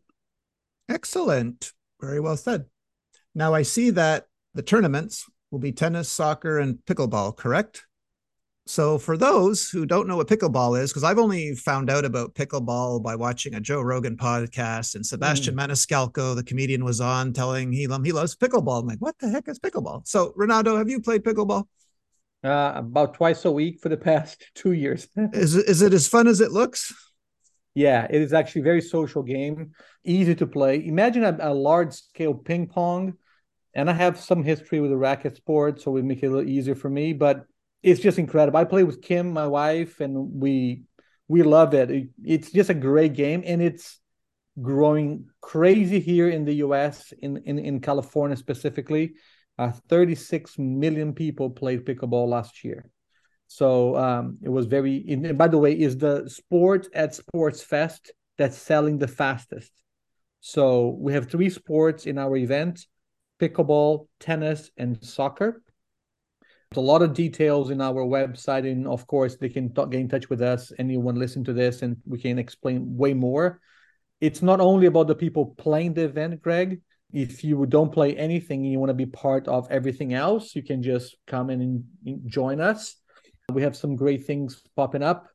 Excellent, 0.90 1.72
very 2.00 2.20
well 2.20 2.38
said. 2.38 2.66
Now 3.36 3.54
I 3.54 3.62
see 3.62 3.92
that 3.92 4.28
the 4.54 4.64
tournaments 4.64 5.30
will 5.52 5.60
be 5.60 5.72
tennis, 5.72 6.10
soccer, 6.10 6.60
and 6.60 6.80
pickleball, 6.86 7.38
correct? 7.38 7.86
So 8.72 8.98
for 8.98 9.18
those 9.18 9.70
who 9.70 9.86
don't 9.86 10.08
know 10.08 10.16
what 10.16 10.30
pickleball 10.30 10.82
is, 10.82 10.92
because 10.92 11.04
I've 11.04 11.20
only 11.20 11.56
found 11.56 11.90
out 11.90 12.06
about 12.06 12.36
pickleball 12.36 13.04
by 13.04 13.18
watching 13.18 13.54
a 13.54 13.60
Joe 13.60 13.82
Rogan 13.82 14.16
podcast, 14.16 14.96
and 14.96 15.06
Sebastian 15.06 15.58
mm. 15.58 15.60
Maniscalco, 15.60 16.34
the 16.38 16.44
comedian, 16.46 16.86
was 16.86 17.02
on 17.02 17.34
telling 17.34 17.74
he 17.74 17.82
he 17.82 18.12
loves 18.14 18.34
pickleball. 18.34 18.80
I'm 18.80 18.88
like, 18.88 19.00
what 19.00 19.20
the 19.20 19.28
heck 19.28 19.50
is 19.50 19.60
pickleball? 19.60 20.08
So 20.08 20.32
Renato, 20.38 20.78
have 20.78 20.90
you 20.90 21.02
played 21.02 21.22
pickleball? 21.22 21.66
Uh, 22.46 22.72
about 22.76 23.14
twice 23.14 23.44
a 23.44 23.52
week 23.52 23.82
for 23.82 23.90
the 23.90 23.98
past 23.98 24.42
two 24.56 24.72
years. 24.72 25.06
is 25.34 25.54
is 25.54 25.82
it 25.82 25.92
as 25.92 26.08
fun 26.08 26.28
as 26.28 26.40
it 26.40 26.54
looks? 26.54 26.94
Yeah, 27.74 28.08
it 28.10 28.22
is 28.22 28.32
actually 28.32 28.62
a 28.62 28.72
very 28.72 28.82
social 28.82 29.22
game, 29.22 29.72
easy 30.06 30.34
to 30.36 30.48
play. 30.48 30.86
Imagine 30.86 31.26
a, 31.26 31.38
a 31.42 31.54
large 31.54 31.92
scale 31.92 32.36
ping 32.36 32.68
pong 32.68 33.18
and 33.74 33.90
I 33.90 33.94
have 33.94 34.18
some 34.18 34.44
history 34.44 34.80
with 34.80 34.92
the 34.92 34.98
racket 34.98 35.36
sport, 35.36 35.82
so 35.82 35.96
it 35.98 36.04
make 36.04 36.24
it 36.24 36.28
a 36.28 36.30
little 36.30 36.50
easier 36.50 36.76
for 36.76 36.90
me. 36.90 37.14
But 37.14 37.46
it's 37.84 38.00
just 38.00 38.20
incredible. 38.20 38.60
I 38.60 38.66
play 38.66 38.84
with 38.84 39.02
Kim, 39.02 39.32
my 39.32 39.48
wife, 39.48 40.00
and 40.00 40.42
we 40.42 40.84
we 41.28 41.44
love 41.44 41.74
it. 41.74 41.90
it. 41.90 42.10
It's 42.24 42.52
just 42.52 42.70
a 42.70 42.76
great 42.76 43.14
game, 43.14 43.44
and 43.46 43.62
it's 43.62 44.00
growing 44.62 45.28
crazy 45.40 46.00
here 46.00 46.30
in 46.30 46.46
the 46.46 46.56
U.S. 46.56 47.14
in 47.20 47.38
in, 47.46 47.60
in 47.60 47.80
California 47.80 48.38
specifically. 48.38 49.14
Uh, 49.58 49.72
36 49.90 50.58
million 50.58 51.14
people 51.14 51.50
played 51.50 51.86
pickleball 51.86 52.28
last 52.28 52.64
year. 52.64 52.90
So 53.48 53.96
um, 53.98 54.38
it 54.42 54.50
was 54.50 54.66
very. 54.66 55.06
And 55.10 55.38
by 55.38 55.48
the 55.48 55.58
way, 55.58 55.74
is 55.74 55.98
the 55.98 56.30
sport 56.30 56.88
at 56.94 57.16
Sports 57.16 57.62
Fest 57.62 58.12
that's 58.38 58.58
selling 58.58 58.98
the 58.98 59.08
fastest. 59.08 59.72
So 60.40 60.98
we 61.00 61.14
have 61.14 61.30
three 61.30 61.50
sports 61.50 62.06
in 62.06 62.18
our 62.18 62.36
event: 62.38 62.86
pickleball, 63.40 64.08
tennis, 64.20 64.72
and 64.78 65.04
soccer. 65.04 65.62
A 66.78 66.80
lot 66.80 67.02
of 67.02 67.14
details 67.14 67.70
in 67.70 67.82
our 67.82 68.06
website, 68.06 68.70
and 68.72 68.88
of 68.88 69.06
course, 69.06 69.36
they 69.36 69.50
can 69.50 69.74
talk, 69.74 69.92
get 69.92 70.00
in 70.00 70.08
touch 70.08 70.30
with 70.30 70.42
us. 70.42 70.72
Anyone 70.80 71.16
listen 71.16 71.44
to 71.44 71.54
this, 71.54 71.82
and 71.82 71.98
we 72.06 72.18
can 72.18 72.40
explain 72.40 72.96
way 72.96 73.14
more. 73.14 73.60
It's 74.22 74.42
not 74.42 74.62
only 74.62 74.86
about 74.86 75.08
the 75.08 75.16
people 75.16 75.54
playing 75.58 75.96
the 75.96 76.06
event, 76.06 76.42
Greg. 76.42 76.82
If 77.12 77.44
you 77.44 77.66
don't 77.66 77.92
play 77.92 78.16
anything 78.16 78.62
and 78.62 78.72
you 78.72 78.80
want 78.80 78.90
to 78.90 78.94
be 78.94 79.06
part 79.06 79.50
of 79.50 79.68
everything 79.70 80.14
else, 80.14 80.56
you 80.56 80.64
can 80.64 80.82
just 80.82 81.18
come 81.28 81.50
in 81.50 81.84
and 82.06 82.22
join 82.26 82.62
us. 82.62 82.96
We 83.52 83.64
have 83.64 83.76
some 83.76 83.98
great 83.98 84.26
things 84.26 84.62
popping 84.78 85.04
up, 85.04 85.28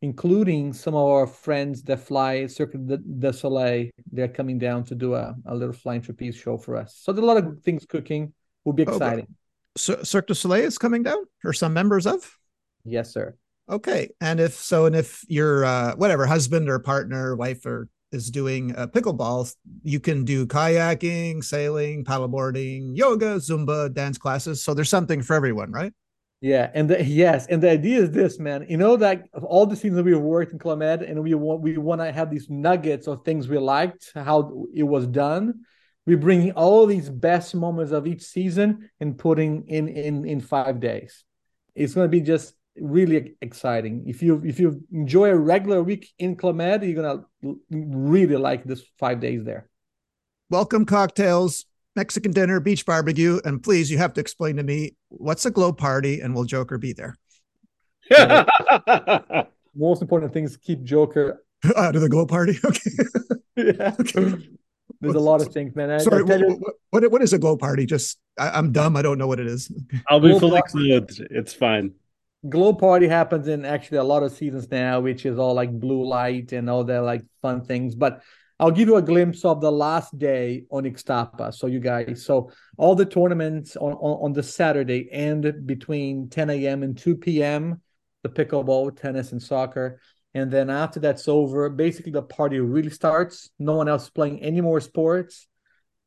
including 0.00 0.72
some 0.72 0.94
of 0.94 1.08
our 1.08 1.26
friends 1.26 1.82
that 1.84 2.06
fly 2.06 2.46
Cirque 2.46 2.76
du 2.86 3.32
Soleil. 3.32 3.90
They're 4.12 4.28
coming 4.28 4.58
down 4.58 4.84
to 4.84 4.94
do 4.94 5.14
a, 5.14 5.34
a 5.46 5.56
little 5.56 5.74
flying 5.74 6.02
trapeze 6.02 6.36
show 6.36 6.56
for 6.56 6.76
us. 6.76 7.00
So 7.02 7.12
there's 7.12 7.24
a 7.24 7.26
lot 7.26 7.38
of 7.38 7.60
things 7.64 7.84
cooking. 7.84 8.32
Will 8.64 8.74
be 8.74 8.86
oh, 8.86 8.92
exciting. 8.92 9.26
Oh, 9.28 9.43
Cirque 9.76 10.26
du 10.26 10.34
Soleil 10.34 10.64
is 10.64 10.78
coming 10.78 11.02
down, 11.02 11.24
or 11.44 11.52
some 11.52 11.72
members 11.72 12.06
of? 12.06 12.38
Yes, 12.84 13.12
sir. 13.12 13.36
Okay, 13.68 14.10
and 14.20 14.40
if 14.40 14.54
so, 14.54 14.86
and 14.86 14.94
if 14.94 15.24
your 15.26 15.64
uh, 15.64 15.94
whatever 15.96 16.26
husband 16.26 16.68
or 16.68 16.78
partner, 16.78 17.34
wife, 17.34 17.64
or 17.64 17.88
is 18.12 18.30
doing 18.30 18.76
uh, 18.76 18.86
pickleball, 18.86 19.52
you 19.82 19.98
can 19.98 20.24
do 20.24 20.46
kayaking, 20.46 21.42
sailing, 21.42 22.04
paddleboarding, 22.04 22.96
yoga, 22.96 23.36
Zumba, 23.36 23.92
dance 23.92 24.18
classes. 24.18 24.62
So 24.62 24.74
there's 24.74 24.90
something 24.90 25.22
for 25.22 25.34
everyone, 25.34 25.72
right? 25.72 25.92
Yeah, 26.40 26.70
and 26.74 26.90
the, 26.90 27.02
yes, 27.02 27.46
and 27.46 27.62
the 27.62 27.70
idea 27.70 28.00
is 28.00 28.10
this, 28.10 28.38
man. 28.38 28.66
You 28.68 28.76
know 28.76 28.96
that 28.98 29.24
of 29.32 29.44
all 29.44 29.66
the 29.66 29.76
seasons 29.76 30.02
we've 30.02 30.18
worked 30.18 30.52
in 30.52 30.58
Club 30.58 30.82
and 30.82 31.22
we 31.22 31.34
want 31.34 31.62
we 31.62 31.78
want 31.78 32.00
to 32.02 32.12
have 32.12 32.30
these 32.30 32.50
nuggets 32.50 33.08
of 33.08 33.24
things 33.24 33.48
we 33.48 33.58
liked, 33.58 34.12
how 34.14 34.66
it 34.74 34.82
was 34.82 35.06
done 35.06 35.64
we're 36.06 36.18
bringing 36.18 36.52
all 36.52 36.86
these 36.86 37.08
best 37.08 37.54
moments 37.54 37.92
of 37.92 38.06
each 38.06 38.22
season 38.22 38.90
and 39.00 39.16
putting 39.16 39.66
in 39.68 39.88
in 39.88 40.24
in 40.24 40.40
five 40.40 40.80
days. 40.80 41.24
It's 41.74 41.94
going 41.94 42.04
to 42.04 42.10
be 42.10 42.20
just 42.20 42.54
really 42.76 43.36
exciting. 43.40 44.04
If 44.06 44.22
you 44.22 44.42
if 44.44 44.60
you 44.60 44.82
enjoy 44.92 45.30
a 45.30 45.36
regular 45.36 45.82
week 45.82 46.12
in 46.18 46.36
Med 46.42 46.84
you're 46.84 47.02
going 47.02 47.24
to 47.42 47.60
really 47.70 48.36
like 48.36 48.64
this 48.64 48.82
five 48.98 49.20
days 49.20 49.44
there. 49.44 49.68
Welcome 50.50 50.84
cocktails 50.84 51.66
mexican 51.96 52.32
dinner 52.32 52.58
beach 52.58 52.84
barbecue 52.84 53.40
and 53.44 53.62
please 53.62 53.88
you 53.88 53.98
have 53.98 54.12
to 54.12 54.20
explain 54.20 54.56
to 54.56 54.64
me 54.64 54.96
what's 55.10 55.46
a 55.46 55.50
glow 55.50 55.72
party 55.72 56.20
and 56.20 56.34
will 56.34 56.44
joker 56.44 56.76
be 56.76 56.92
there? 56.92 57.16
Most 59.76 60.02
important 60.02 60.32
thing 60.32 60.44
is 60.44 60.56
keep 60.56 60.82
joker 60.82 61.44
out 61.76 61.96
of 61.96 62.02
the 62.02 62.08
glow 62.08 62.26
party? 62.26 62.58
Okay. 62.64 62.90
Yeah. 63.56 63.94
Okay. 64.00 64.48
There's 65.00 65.14
a 65.14 65.20
lot 65.20 65.40
of 65.40 65.52
things, 65.52 65.74
man. 65.74 65.90
I, 65.90 65.98
Sorry, 65.98 66.22
what, 66.22 66.40
you, 66.40 66.60
what, 66.90 67.10
what 67.10 67.22
is 67.22 67.32
a 67.32 67.38
glow 67.38 67.56
party? 67.56 67.86
Just 67.86 68.18
I, 68.38 68.58
am 68.58 68.72
dumb. 68.72 68.96
I 68.96 69.02
don't 69.02 69.18
know 69.18 69.26
what 69.26 69.40
it 69.40 69.46
is. 69.46 69.70
I'll 70.08 70.20
be 70.20 70.30
glow 70.30 70.40
fully 70.40 70.62
clothed. 70.62 71.20
It's 71.30 71.54
fine. 71.54 71.92
Glow 72.48 72.74
party 72.74 73.08
happens 73.08 73.48
in 73.48 73.64
actually 73.64 73.98
a 73.98 74.04
lot 74.04 74.22
of 74.22 74.32
seasons 74.32 74.70
now, 74.70 75.00
which 75.00 75.24
is 75.24 75.38
all 75.38 75.54
like 75.54 75.72
blue 75.72 76.06
light 76.06 76.52
and 76.52 76.68
all 76.68 76.84
that 76.84 77.02
like 77.02 77.22
fun 77.40 77.64
things. 77.64 77.94
But 77.94 78.22
I'll 78.60 78.70
give 78.70 78.88
you 78.88 78.96
a 78.96 79.02
glimpse 79.02 79.44
of 79.44 79.60
the 79.60 79.72
last 79.72 80.16
day 80.18 80.64
on 80.70 80.84
Ixtapa. 80.84 81.54
So 81.54 81.66
you 81.66 81.80
guys, 81.80 82.24
so 82.24 82.50
all 82.76 82.94
the 82.94 83.06
tournaments 83.06 83.76
on, 83.76 83.92
on, 83.94 84.24
on 84.26 84.32
the 84.32 84.42
Saturday 84.42 85.08
end 85.10 85.66
between 85.66 86.28
10 86.28 86.50
a.m. 86.50 86.82
and 86.82 86.96
2 86.96 87.16
p.m. 87.16 87.80
The 88.22 88.28
pickleball, 88.28 88.98
tennis, 88.98 89.32
and 89.32 89.42
soccer. 89.42 90.00
And 90.34 90.50
then 90.50 90.68
after 90.68 90.98
that's 90.98 91.28
over, 91.28 91.68
basically 91.70 92.12
the 92.12 92.22
party 92.22 92.58
really 92.58 92.90
starts. 92.90 93.50
No 93.58 93.76
one 93.76 93.88
else 93.88 94.10
playing 94.10 94.42
any 94.42 94.60
more 94.60 94.80
sports. 94.80 95.46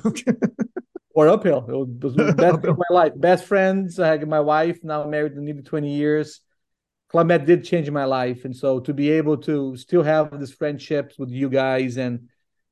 or 1.16 1.30
uphill. 1.30 1.66
It 1.68 2.04
was, 2.04 2.16
the 2.16 2.34
best 2.38 2.66
of 2.66 2.78
my 2.78 2.94
life. 2.94 3.14
Best 3.16 3.46
friends. 3.46 4.00
I 4.00 4.08
had 4.08 4.28
my 4.28 4.40
wife 4.40 4.80
now 4.84 5.06
married 5.06 5.34
in 5.34 5.46
nearly 5.46 5.62
20 5.64 5.96
years. 5.96 6.42
Club 7.10 7.28
Med 7.28 7.46
did 7.46 7.64
change 7.64 7.90
my 7.90 8.06
life. 8.06 8.46
And 8.46 8.56
so 8.56 8.80
to 8.82 8.94
be 8.94 9.10
able 9.12 9.38
to 9.38 9.76
still 9.78 10.04
have 10.04 10.38
these 10.38 10.54
friendships 10.54 11.18
with 11.18 11.30
you 11.30 11.50
guys 11.50 11.98
and 11.98 12.30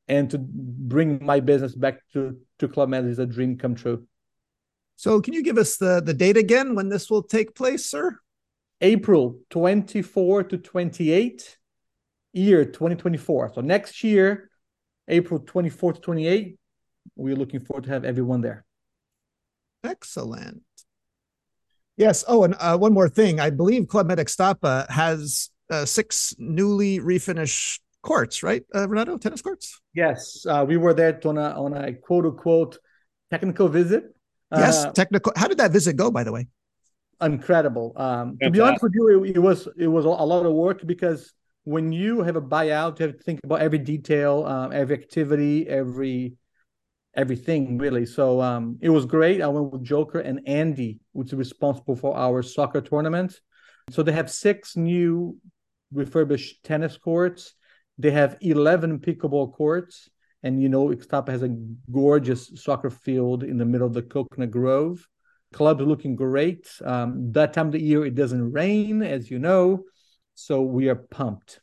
and 0.10 0.30
to 0.32 0.38
bring 0.38 1.24
my 1.26 1.39
business 1.39 1.74
back 1.74 2.00
to, 2.12 2.38
to 2.60 2.67
Club 2.67 2.89
Med 2.89 3.06
is 3.06 3.19
a 3.19 3.26
dream 3.26 3.58
come 3.58 3.74
true. 3.74 4.06
So 4.98 5.22
can 5.22 5.34
you 5.34 5.41
give 5.41 5.58
us 5.58 5.78
the, 5.78 6.02
the 6.04 6.13
date 6.13 6.36
again 6.36 6.76
when 6.76 6.89
this 6.89 7.10
will 7.10 7.24
take 7.24 7.56
place, 7.56 7.86
sir? 7.86 8.19
April 8.84 9.39
24 9.50 10.43
to 10.43 10.58
28, 10.58 11.58
year 12.34 12.65
2024. 12.65 13.54
So 13.56 13.62
next 13.62 14.04
year, 14.04 14.50
April 15.08 15.39
24 15.39 15.93
to 15.93 16.02
28, 16.02 16.58
we're 17.15 17.36
looking 17.36 17.62
forward 17.62 17.86
to 17.86 17.89
have 17.91 18.04
everyone 18.04 18.41
there. 18.41 18.65
Excellent. 19.86 20.63
Yes. 21.96 22.26
Oh, 22.28 22.43
and 22.43 22.56
uh, 22.60 22.78
one 22.78 22.93
more 22.93 23.08
thing. 23.08 23.39
I 23.39 23.50
believe 23.52 23.88
Club 23.88 24.08
Med 24.08 24.17
Ixtapa 24.17 24.89
has 24.89 25.50
uh, 25.69 25.86
six 25.86 26.36
newly 26.38 27.00
refinished 27.00 27.80
courts, 28.02 28.43
right, 28.43 28.63
uh, 28.76 28.88
Renato? 28.89 29.17
Tennis 29.17 29.41
courts? 29.41 29.80
Yes. 29.93 30.46
Uh, 30.46 30.65
we 30.67 30.76
were 30.76 30.93
there 30.93 31.17
on 31.26 31.38
a, 31.38 31.52
on 31.52 31.74
a 31.74 31.93
quote 31.93 32.26
unquote 32.26 32.78
technical 33.32 33.69
visit. 33.69 34.04
Yes, 34.52 34.84
uh, 34.84 34.91
technical. 34.91 35.32
How 35.38 35.48
did 35.48 35.58
that 35.60 35.72
visit 35.72 35.96
go, 35.96 36.12
by 36.12 36.24
the 36.24 36.32
way? 36.32 36.48
Incredible. 37.21 37.93
Um, 37.95 38.38
to 38.41 38.49
be 38.49 38.60
honest 38.60 38.84
with 38.84 38.93
you, 38.95 39.23
it, 39.23 39.36
it, 39.36 39.39
was 39.39 39.67
it 39.78 39.88
was 39.88 40.06
a 40.06 40.10
lot 40.10 40.45
of 40.45 40.54
work 40.54 40.86
because 40.86 41.34
when 41.63 41.91
you 41.91 42.21
have 42.21 42.36
a 42.36 42.41
buyout, 42.41 42.99
you 42.99 43.08
have 43.08 43.17
to 43.17 43.23
think 43.23 43.39
about 43.43 43.62
every 43.62 43.80
detail, 43.80 44.45
um, 44.45 44.71
every 44.73 44.95
activity, 44.95 45.67
every 45.67 46.36
everything 47.15 47.78
really. 47.78 48.06
So 48.06 48.41
um, 48.41 48.78
it 48.82 48.89
was 48.89 49.06
great. 49.06 49.41
I 49.41 49.47
went 49.47 49.71
with 49.71 49.84
Joker 49.84 50.19
and 50.19 50.41
Andy, 50.47 50.99
which 51.12 51.28
is 51.28 51.36
responsible 51.36 51.95
for 51.95 52.15
our 52.17 52.41
soccer 52.41 52.82
tournament. 52.82 53.39
So 53.91 54.04
they 54.04 54.13
have 54.13 54.32
six 54.32 54.76
new 54.76 55.38
refurbished 55.91 56.63
tennis 56.63 56.97
courts. 56.97 57.54
They 57.97 58.12
have 58.12 58.38
11 58.41 58.99
pickleball 58.99 59.54
courts. 59.54 60.10
And 60.41 60.62
you 60.62 60.67
know, 60.67 60.88
Ixtapa 60.88 61.30
has 61.30 61.43
a 61.43 61.56
gorgeous 61.91 62.52
soccer 62.56 62.89
field 62.89 63.43
in 63.43 63.58
the 63.58 63.65
middle 63.65 63.88
of 63.88 63.93
the 63.93 64.02
Coconut 64.02 64.52
Grove. 64.52 65.08
Club's 65.54 65.84
looking 65.84 66.16
great. 66.16 66.68
Um, 66.84 67.32
that 67.34 67.54
time 67.54 67.68
of 67.68 67.74
the 67.74 67.82
year, 67.82 68.06
it 68.06 68.16
doesn't 68.16 68.52
rain, 68.52 69.02
as 69.02 69.32
you 69.32 69.39
know. 69.39 69.84
So 70.36 70.62
we 70.62 70.89
are 70.89 70.96
pumped. 70.96 71.60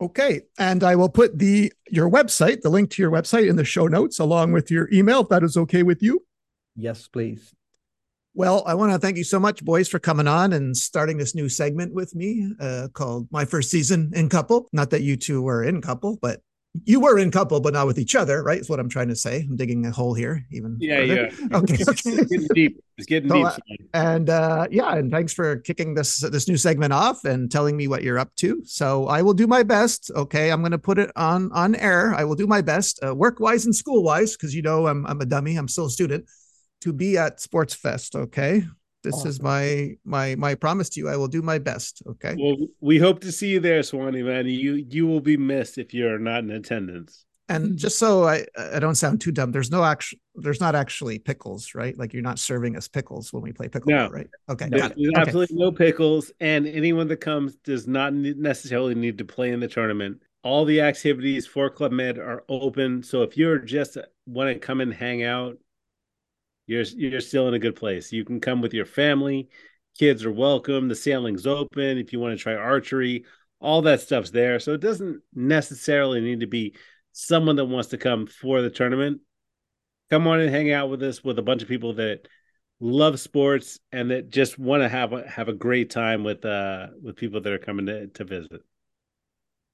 Okay, 0.00 0.42
and 0.58 0.82
I 0.82 0.96
will 0.96 1.10
put 1.10 1.38
the 1.38 1.72
your 1.90 2.10
website, 2.10 2.62
the 2.62 2.70
link 2.70 2.90
to 2.92 3.02
your 3.02 3.10
website, 3.10 3.48
in 3.48 3.56
the 3.56 3.64
show 3.64 3.86
notes 3.86 4.18
along 4.18 4.52
with 4.52 4.70
your 4.70 4.88
email, 4.92 5.20
if 5.20 5.28
that 5.28 5.42
is 5.42 5.56
okay 5.56 5.82
with 5.82 6.02
you. 6.02 6.24
Yes, 6.76 7.08
please. 7.08 7.54
Well, 8.32 8.62
I 8.66 8.74
want 8.74 8.92
to 8.92 8.98
thank 8.98 9.16
you 9.16 9.24
so 9.24 9.40
much, 9.40 9.64
boys, 9.64 9.88
for 9.88 9.98
coming 9.98 10.28
on 10.28 10.52
and 10.52 10.76
starting 10.76 11.18
this 11.18 11.34
new 11.34 11.48
segment 11.48 11.92
with 11.92 12.14
me 12.14 12.54
uh, 12.60 12.88
called 12.92 13.26
My 13.30 13.44
First 13.44 13.70
Season 13.70 14.12
in 14.14 14.28
Couple. 14.28 14.68
Not 14.72 14.90
that 14.90 15.02
you 15.02 15.16
two 15.16 15.42
were 15.42 15.64
in 15.64 15.82
couple, 15.82 16.16
but 16.22 16.40
you 16.84 17.00
were 17.00 17.18
in 17.18 17.30
couple, 17.32 17.60
but 17.60 17.72
not 17.72 17.86
with 17.86 17.98
each 17.98 18.14
other, 18.14 18.42
right? 18.44 18.60
Is 18.60 18.68
what 18.70 18.78
I'm 18.78 18.88
trying 18.88 19.08
to 19.08 19.16
say. 19.16 19.40
I'm 19.48 19.56
digging 19.56 19.84
a 19.86 19.90
hole 19.90 20.14
here, 20.14 20.46
even. 20.52 20.76
Yeah, 20.78 20.98
further. 20.98 21.14
yeah. 21.14 21.46
Okay, 21.58 21.74
It's 21.74 21.88
okay. 21.88 22.16
getting 22.16 22.48
deep. 22.54 22.80
It's 22.96 23.06
getting 23.06 23.28
So, 23.28 23.36
deep. 23.38 23.46
uh. 23.46 23.56
And 23.92 24.30
uh, 24.30 24.68
yeah, 24.70 24.94
and 24.94 25.10
thanks 25.10 25.32
for 25.32 25.56
kicking 25.56 25.94
this 25.94 26.18
this 26.20 26.46
new 26.46 26.56
segment 26.56 26.92
off 26.92 27.24
and 27.24 27.50
telling 27.50 27.76
me 27.76 27.88
what 27.88 28.02
you're 28.04 28.18
up 28.20 28.34
to. 28.36 28.62
So 28.64 29.08
I 29.08 29.22
will 29.22 29.34
do 29.34 29.46
my 29.48 29.64
best. 29.64 30.10
Okay, 30.14 30.50
I'm 30.52 30.60
going 30.60 30.70
to 30.70 30.78
put 30.78 30.98
it 30.98 31.10
on 31.16 31.50
on 31.52 31.74
air. 31.74 32.14
I 32.14 32.22
will 32.24 32.36
do 32.36 32.46
my 32.46 32.60
best, 32.60 33.00
uh, 33.04 33.14
work 33.14 33.40
wise 33.40 33.64
and 33.64 33.74
school 33.74 34.04
wise, 34.04 34.36
because 34.36 34.54
you 34.54 34.62
know 34.62 34.86
I'm 34.86 35.04
I'm 35.06 35.20
a 35.20 35.26
dummy. 35.26 35.56
I'm 35.56 35.68
still 35.68 35.86
a 35.86 35.90
student. 35.90 36.26
To 36.82 36.92
be 36.92 37.18
at 37.18 37.40
Sports 37.40 37.74
Fest. 37.74 38.14
Okay, 38.14 38.62
this 39.02 39.24
is 39.24 39.40
my 39.40 39.92
my 40.04 40.34
my 40.36 40.54
promise 40.54 40.88
to 40.90 41.00
you. 41.00 41.08
I 41.08 41.16
will 41.16 41.28
do 41.28 41.42
my 41.42 41.58
best. 41.58 42.02
Okay. 42.06 42.36
Well, 42.38 42.56
we 42.80 42.98
hope 42.98 43.20
to 43.20 43.32
see 43.32 43.48
you 43.48 43.60
there, 43.60 43.82
Swanee 43.82 44.22
man. 44.22 44.46
You 44.46 44.74
you 44.74 45.06
will 45.06 45.20
be 45.20 45.36
missed 45.36 45.78
if 45.78 45.94
you're 45.94 46.18
not 46.18 46.44
in 46.44 46.50
attendance. 46.50 47.24
And 47.48 47.76
just 47.76 47.98
so 47.98 48.28
I 48.28 48.44
I 48.56 48.78
don't 48.78 48.94
sound 48.94 49.20
too 49.20 49.32
dumb, 49.32 49.50
there's 49.50 49.70
no 49.70 49.82
actual 49.82 50.18
there's 50.36 50.60
not 50.60 50.74
actually 50.74 51.18
pickles, 51.18 51.74
right? 51.74 51.96
Like 51.98 52.12
you're 52.12 52.22
not 52.22 52.38
serving 52.38 52.76
us 52.76 52.86
pickles 52.86 53.32
when 53.32 53.42
we 53.42 53.52
play 53.52 53.68
pickleball, 53.68 53.86
No. 53.88 54.08
right? 54.10 54.28
Okay. 54.48 54.68
No. 54.68 54.78
got 54.78 54.94
There's 54.96 55.08
it. 55.08 55.10
Okay. 55.16 55.20
absolutely 55.20 55.56
no 55.56 55.72
pickles, 55.72 56.30
and 56.40 56.66
anyone 56.66 57.08
that 57.08 57.16
comes 57.20 57.56
does 57.56 57.88
not 57.88 58.12
necessarily 58.14 58.94
need 58.94 59.18
to 59.18 59.24
play 59.24 59.50
in 59.50 59.58
the 59.60 59.68
tournament. 59.68 60.22
All 60.42 60.64
the 60.64 60.80
activities 60.80 61.46
for 61.46 61.68
Club 61.68 61.92
Med 61.92 62.18
are 62.18 62.44
open, 62.48 63.02
so 63.02 63.22
if 63.22 63.36
you're 63.36 63.58
just 63.58 63.98
want 64.26 64.48
to 64.52 64.58
come 64.58 64.80
and 64.80 64.94
hang 64.94 65.22
out, 65.24 65.58
you're 66.70 66.82
you're 66.82 67.20
still 67.20 67.48
in 67.48 67.54
a 67.54 67.58
good 67.58 67.74
place. 67.74 68.12
You 68.12 68.24
can 68.24 68.40
come 68.40 68.60
with 68.60 68.72
your 68.72 68.86
family. 68.86 69.48
Kids 69.98 70.24
are 70.24 70.32
welcome. 70.32 70.86
The 70.86 70.94
sailing's 70.94 71.44
open. 71.44 71.98
If 71.98 72.12
you 72.12 72.20
want 72.20 72.38
to 72.38 72.42
try 72.42 72.54
archery, 72.54 73.24
all 73.58 73.82
that 73.82 74.00
stuff's 74.00 74.30
there. 74.30 74.60
So 74.60 74.72
it 74.72 74.80
doesn't 74.80 75.20
necessarily 75.34 76.20
need 76.20 76.40
to 76.40 76.46
be 76.46 76.76
someone 77.10 77.56
that 77.56 77.64
wants 77.64 77.88
to 77.88 77.98
come 77.98 78.28
for 78.28 78.62
the 78.62 78.70
tournament. 78.70 79.20
Come 80.10 80.28
on 80.28 80.38
and 80.38 80.48
hang 80.48 80.70
out 80.70 80.90
with 80.90 81.02
us 81.02 81.24
with 81.24 81.40
a 81.40 81.42
bunch 81.42 81.60
of 81.62 81.68
people 81.68 81.94
that 81.94 82.28
love 82.78 83.18
sports 83.18 83.80
and 83.90 84.12
that 84.12 84.30
just 84.30 84.56
want 84.56 84.84
to 84.84 84.88
have 84.88 85.12
a, 85.12 85.28
have 85.28 85.48
a 85.48 85.52
great 85.52 85.90
time 85.90 86.22
with 86.22 86.44
uh 86.44 86.86
with 87.02 87.16
people 87.16 87.40
that 87.40 87.52
are 87.52 87.58
coming 87.58 87.86
to, 87.86 88.06
to 88.06 88.24
visit. 88.24 88.62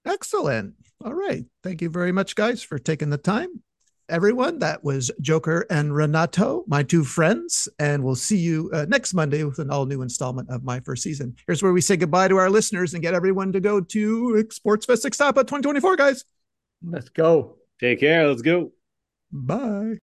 Excellent. 0.07 0.75
All 1.05 1.13
right. 1.13 1.45
Thank 1.63 1.83
you 1.83 1.91
very 1.91 2.13
much, 2.13 2.35
guys, 2.35 2.63
for 2.63 2.79
taking 2.79 3.11
the 3.11 3.19
time. 3.19 3.63
Everyone, 4.09 4.61
that 4.61 4.85
was 4.85 5.11
Joker 5.21 5.67
and 5.69 5.93
Renato, 5.93 6.63
my 6.69 6.85
two 6.85 7.03
friends, 7.03 7.69
and 7.81 8.05
we'll 8.05 8.15
see 8.15 8.37
you 8.37 8.71
uh, 8.73 8.87
next 8.89 9.15
Monday 9.15 9.43
with 9.43 9.59
an 9.59 9.69
all 9.69 9.85
new 9.85 10.01
installment 10.03 10.49
of 10.49 10.63
my 10.63 10.79
first 10.79 11.03
season. 11.03 11.35
Here's 11.47 11.61
where 11.61 11.73
we 11.73 11.81
say 11.81 11.97
goodbye 11.97 12.29
to 12.29 12.37
our 12.37 12.49
listeners 12.49 12.95
and 12.95 13.03
get 13.03 13.15
everyone 13.15 13.53
to 13.53 13.59
go 13.59 13.81
to 13.81 14.47
Sports 14.51 14.87
Fest 14.87 15.05
Ixtapa 15.05 15.39
2024, 15.39 15.97
guys. 15.97 16.25
Let's 16.85 17.09
go. 17.09 17.57
Take 17.81 17.99
care. 17.99 18.29
Let's 18.29 18.43
go. 18.43 18.71
Bye. 19.33 19.99